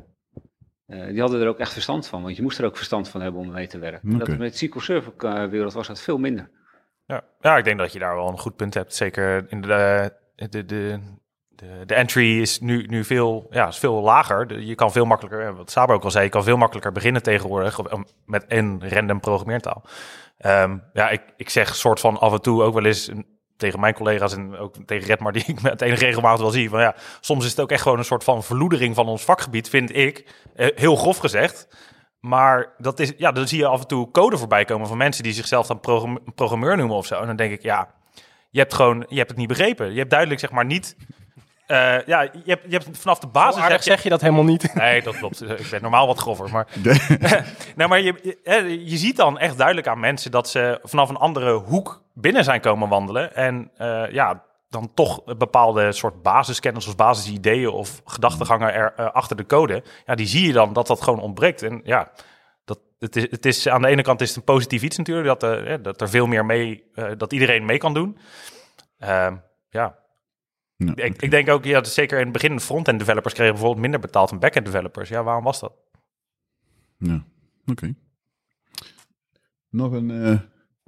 [0.85, 2.23] eh, die hadden er ook echt verstand van.
[2.23, 4.17] Want je moest er ook verstand van hebben om mee te werken.
[4.17, 6.49] Dat met SQL Server eh, wereld was dat veel minder.
[7.05, 7.23] Ja.
[7.39, 8.95] ja, ik denk dat je daar wel een goed punt hebt.
[8.95, 10.99] Zeker in de, de, de,
[11.59, 14.59] de, de entry is nu, nu veel, ja, is veel lager.
[14.59, 17.23] Je kan veel makkelijker, eh, wat Saber ook al zei, je kan veel makkelijker beginnen
[17.23, 17.79] tegenwoordig
[18.25, 19.83] met een random programmeertaal.
[20.37, 23.25] Ehm, ja, ik, ik zeg soort van af en toe ook wel eens een-
[23.57, 26.69] tegen mijn collega's en ook tegen Redmar, die ik met enige regelmaat wel zie.
[26.69, 29.69] Van ja, soms is het ook echt gewoon een soort van verloedering van ons vakgebied,
[29.69, 30.33] vind ik.
[30.55, 31.67] Eh, heel grof gezegd.
[32.19, 35.23] Maar dat is, ja, dan zie je af en toe code voorbij komen van mensen
[35.23, 37.19] die zichzelf dan programme- programmeur noemen of zo.
[37.19, 37.93] En dan denk ik, ja,
[38.49, 39.91] je hebt gewoon, je hebt het niet begrepen.
[39.91, 40.95] Je hebt duidelijk, zeg maar, niet.
[41.69, 43.61] Eh, ja, je hebt, je hebt vanaf de basis.
[43.61, 44.73] aardig je- zeg je dat helemaal niet.
[44.75, 45.41] Nee, dat klopt.
[45.49, 46.49] Ik ben normaal wat grover.
[46.51, 46.67] Maar,
[47.75, 51.09] nee, maar je, je, hè, je ziet dan echt duidelijk aan mensen dat ze vanaf
[51.09, 53.35] een andere hoek binnen zijn komen wandelen.
[53.35, 59.11] En eh, ja, dan toch een bepaalde soort basiskennis of basisideeën of gedachtegangen er, eh,
[59.11, 59.83] achter de code.
[60.05, 61.63] Ja, die zie je dan dat dat gewoon ontbreekt.
[61.63, 62.11] En ja,
[62.65, 65.39] dat, het, is, het is aan de ene kant is het een positief iets natuurlijk,
[65.39, 68.17] dat, eh, dat er veel meer mee, eh, dat iedereen mee kan doen.
[68.99, 69.35] Ehm,
[69.69, 69.95] ja,
[70.85, 73.81] Ja, ik, ik denk ook, ja, dat zeker in het begin front-end developers kregen bijvoorbeeld
[73.81, 75.09] minder betaald dan back-end developers.
[75.09, 75.73] Ja, waarom was dat?
[76.97, 77.23] Ja,
[77.65, 77.93] oké.
[79.69, 80.39] Nog een, eh,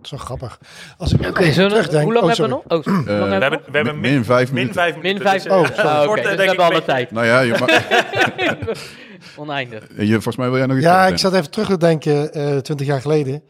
[0.05, 0.59] Zo grappig.
[0.97, 2.03] Als ik Oké, zullen we- terugdenk...
[2.03, 2.85] hoe lang oh, hebben we nog?
[2.87, 4.73] Oh, Eh, We hebben we hebben, we hebben Min vijf min minuten.
[4.81, 5.27] vijf Min minuten.
[5.29, 5.43] vijf.
[5.43, 5.85] dus, eh, Oh.
[5.85, 7.11] Ah, Oké, wordt, eh, dus we denk hebben alle tijd.
[7.11, 7.53] Nou ja, je,
[9.35, 9.87] Oneindig.
[9.97, 12.57] je, volgens mij wil jij nog iets Ja, ik zat even terug te denken, eh
[12.57, 13.43] 20 jaar geleden.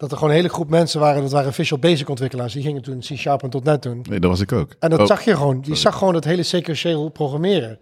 [0.00, 2.52] Dat er gewoon een hele groep mensen waren, dat waren Visual Basic ontwikkelaars.
[2.52, 4.04] Die gingen toen C-Sharp en .NET doen.
[4.08, 4.74] Nee, dat was ik ook.
[4.78, 5.64] En dat Oh, zag je gewoon.
[5.66, 7.78] Je zag gewoon het hele sequentieel programmeren.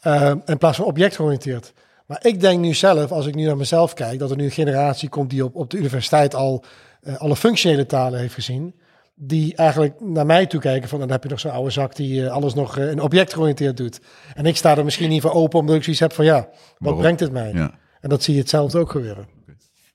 [0.00, 1.72] Eh, in plaats van objectgeoriënteerd.
[2.06, 4.50] Maar ik denk nu zelf, als ik nu naar mezelf kijk, dat er nu een
[4.50, 6.64] generatie komt die op, op de universiteit al
[7.02, 8.74] eh, alle functionele talen heeft gezien.
[9.14, 12.24] Die eigenlijk naar mij toe kijken van, dan heb je nog zo'n oude zak die
[12.24, 14.00] eh, alles nog in objectgeoriënteerd doet.
[14.34, 16.48] En ik sta er misschien niet voor open, omdat ik zoiets heb van, ja, wat
[16.78, 17.00] Waarom?
[17.00, 17.52] brengt het mij?
[17.52, 17.74] Ja.
[18.00, 19.26] En dat zie je hetzelfde ook gebeuren.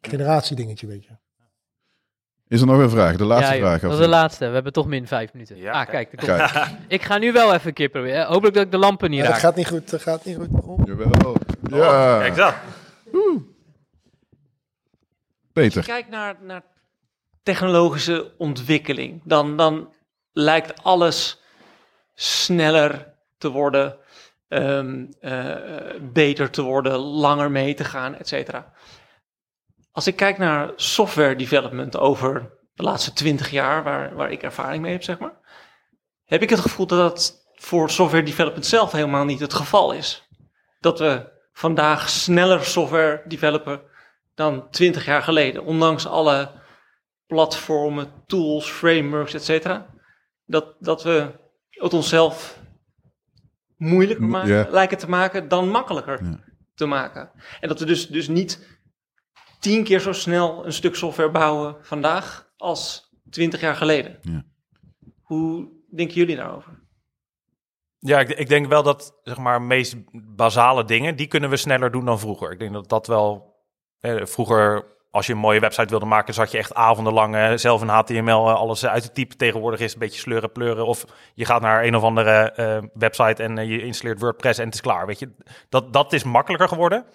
[0.02, 1.12] Generatiedingetje, weet je.
[2.50, 3.16] Is er nog een vraag?
[3.16, 3.82] De laatste ja, vraag.
[3.82, 4.48] dat is de laatste.
[4.48, 5.58] We hebben toch min vijf minuten.
[5.58, 6.10] Ja, ah, kijk.
[6.16, 6.22] kijk.
[6.52, 8.26] Kijk, Ik ga nu wel even een keer proberen.
[8.26, 9.40] Hopelijk dat ik de lampen niet dat raak.
[9.40, 10.50] gaat niet goed, dat gaat niet goed.
[10.88, 11.12] jawel.
[11.26, 11.36] Oh,
[11.70, 12.54] Ja, Kijk dat.
[15.54, 15.78] Peter.
[15.78, 16.62] Als je kijkt naar, naar
[17.44, 19.94] technologische ontwikkeling, dan, dan
[20.34, 21.42] lijkt alles
[22.16, 23.98] sneller te worden,
[24.48, 28.72] ehm, eh, eh, beter te worden, langer mee te gaan, et cetera.
[30.00, 34.82] Als ik kijk naar software development over de laatste twintig jaar, waar, waar ik ervaring
[34.82, 35.34] mee heb, zeg maar,
[36.26, 40.28] heb ik het gevoel dat dat voor software development zelf helemaal niet het geval is.
[40.80, 43.82] Dat we vandaag sneller software developen
[44.36, 45.64] dan 20 jaar geleden.
[45.64, 46.52] Ondanks alle
[47.28, 49.86] platformen, tools, frameworks, et cetera.
[50.46, 51.32] Dat, dat we
[51.70, 52.60] het onszelf
[53.78, 54.68] moeilijker M- maken, ja.
[54.70, 56.40] lijken te maken dan makkelijker Ja.
[56.76, 57.32] te maken.
[57.60, 58.78] En dat we dus, dus niet
[59.60, 64.18] tien keer zo snel een stuk software bouwen vandaag als 20 jaar geleden.
[64.22, 64.44] Ja.
[65.22, 66.80] Hoe denken jullie daarover?
[68.00, 69.96] Ja, ik, ik denk wel dat, zeg maar, meest
[70.36, 72.52] basale dingen, die kunnen we sneller doen dan vroeger.
[72.52, 73.56] Ik denk dat dat wel,
[74.00, 77.82] eh, vroeger, als je een mooie website wilde maken, zat je echt avondenlang eh, zelf
[77.82, 79.38] in HTML eh, alles uit te typen.
[79.38, 80.86] Tegenwoordig is het een beetje sleuren, pleuren.
[80.86, 84.66] Of je gaat naar een of andere eh, website en eh, je installeert WordPress en
[84.66, 85.36] het is klaar, weet je.
[85.70, 87.06] Dat, dat is makkelijker geworden.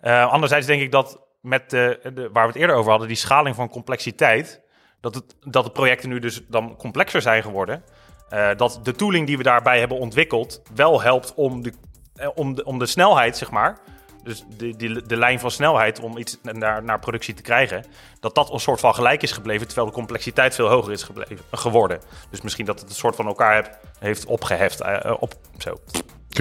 [0.00, 2.00] Eh, anderzijds denk ik dat met de,
[2.32, 4.60] waar we het eerder over hadden, die schaling van complexiteit,
[5.00, 7.84] dat, het, dat de projecten nu dus dan complexer zijn geworden.
[8.28, 11.72] Eh, dat de tooling die we daarbij hebben ontwikkeld wel helpt om de,
[12.14, 13.78] eh, om de, om de snelheid, zeg maar.
[14.22, 17.84] Dus de, de, de lijn van snelheid om iets naar, naar productie te krijgen.
[18.20, 19.66] Dat dat een soort van gelijk is gebleven.
[19.66, 22.00] Terwijl de complexiteit veel hoger is gebleven, geworden.
[22.30, 24.80] Dus misschien dat het een soort van elkaar heeft opgeheft.
[24.80, 25.80] eh, eh, op, zo,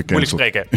[0.06, 0.68] moeilijk spreken.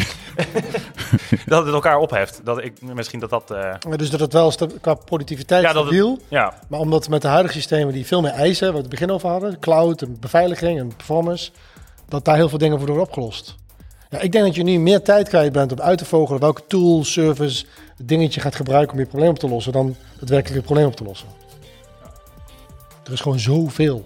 [1.46, 2.40] dat het elkaar opheft.
[2.44, 3.50] Dat ik, misschien dat dat...
[3.50, 7.08] eh, Maar Dus dat het wel qua productiviteit Ja, dat het- stabiel, ja, maar omdat
[7.08, 10.02] met de huidige systemen die veel meer eisen, waar we het begin over hadden, cloud
[10.02, 11.50] en beveiliging en performance,
[12.08, 13.54] dat daar heel veel dingen voor worden opgelost.
[14.10, 16.62] Ja, ik denk dat je nu meer tijd kwijt bent om uit te vogelen welke
[16.66, 17.64] tool, service,
[18.04, 21.04] dingetje gaat gebruiken om je probleem op te lossen, dan daadwerkelijk het probleem op te
[21.04, 21.28] lossen.
[23.04, 24.04] Er is gewoon zoveel.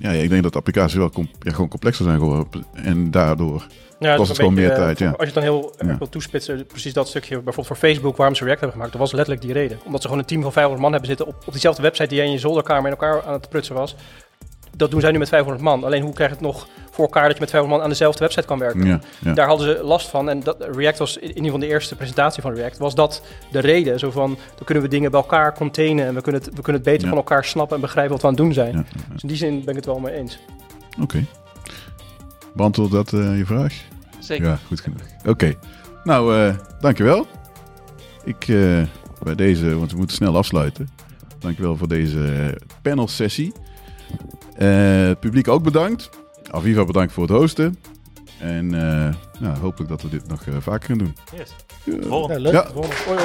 [0.00, 2.64] Ja, ik denk dat de applicaties wel com- ja, gewoon complexer zijn geworden.
[2.72, 3.66] En daardoor...
[3.98, 5.06] Ja, Kost het gewoon beetje, meer eh, tijd, ja.
[5.08, 5.98] Als je het dan heel Ja.
[5.98, 9.12] wil toespitsen, precies dat stukje, bijvoorbeeld voor Facebook, waarom ze React hebben gemaakt, dat was
[9.12, 9.78] letterlijk die reden.
[9.84, 12.16] Omdat ze gewoon een team van 500 man hebben zitten op, op diezelfde website die
[12.16, 13.94] jij in je zolderkamer in elkaar aan het prutsen was.
[14.78, 15.84] Dat doen zij nu met 500 man.
[15.84, 18.24] Alleen hoe krijg je het nog voor elkaar dat je met 500 man aan dezelfde
[18.24, 18.86] website kan werken?
[18.86, 19.32] Ja, ja.
[19.32, 20.28] Daar hadden ze last van.
[20.28, 22.78] En dat, React was in ieder geval de eerste presentatie van React.
[22.78, 23.98] Was dat de reden?
[23.98, 26.06] Zo van, dan kunnen we dingen bij elkaar containen.
[26.06, 27.08] En we kunnen het, we kunnen het beter Ja.
[27.08, 28.72] van elkaar snappen en begrijpen wat we aan het doen zijn.
[28.72, 29.12] Ja, ja, ja.
[29.12, 30.38] Dus in die zin ben ik het wel mee eens.
[31.02, 31.24] Oké.
[32.54, 33.74] Beantwoord dat eh, je vraag?
[34.18, 34.46] Zeker.
[34.46, 35.00] Ja, goed genoeg.
[35.26, 35.54] Oké.
[36.04, 37.26] Nou, eh, dankjewel.
[38.24, 38.82] Ik eh,
[39.22, 40.88] bij deze, want we moeten snel afsluiten.
[41.38, 43.52] Dankjewel voor deze panelsessie.
[44.56, 46.10] Eh het publiek ook bedankt.
[46.50, 47.78] Aviva bedankt voor het hosten.
[48.38, 51.16] En eh, nou, hopelijk dat we dit nog eh, vaker gaan doen.
[51.36, 51.54] yes.
[51.84, 52.02] Ja.
[52.08, 52.34] Volgende.
[52.34, 52.52] Ja, leuk.
[52.52, 52.70] Ja.
[52.72, 53.22] Volgende.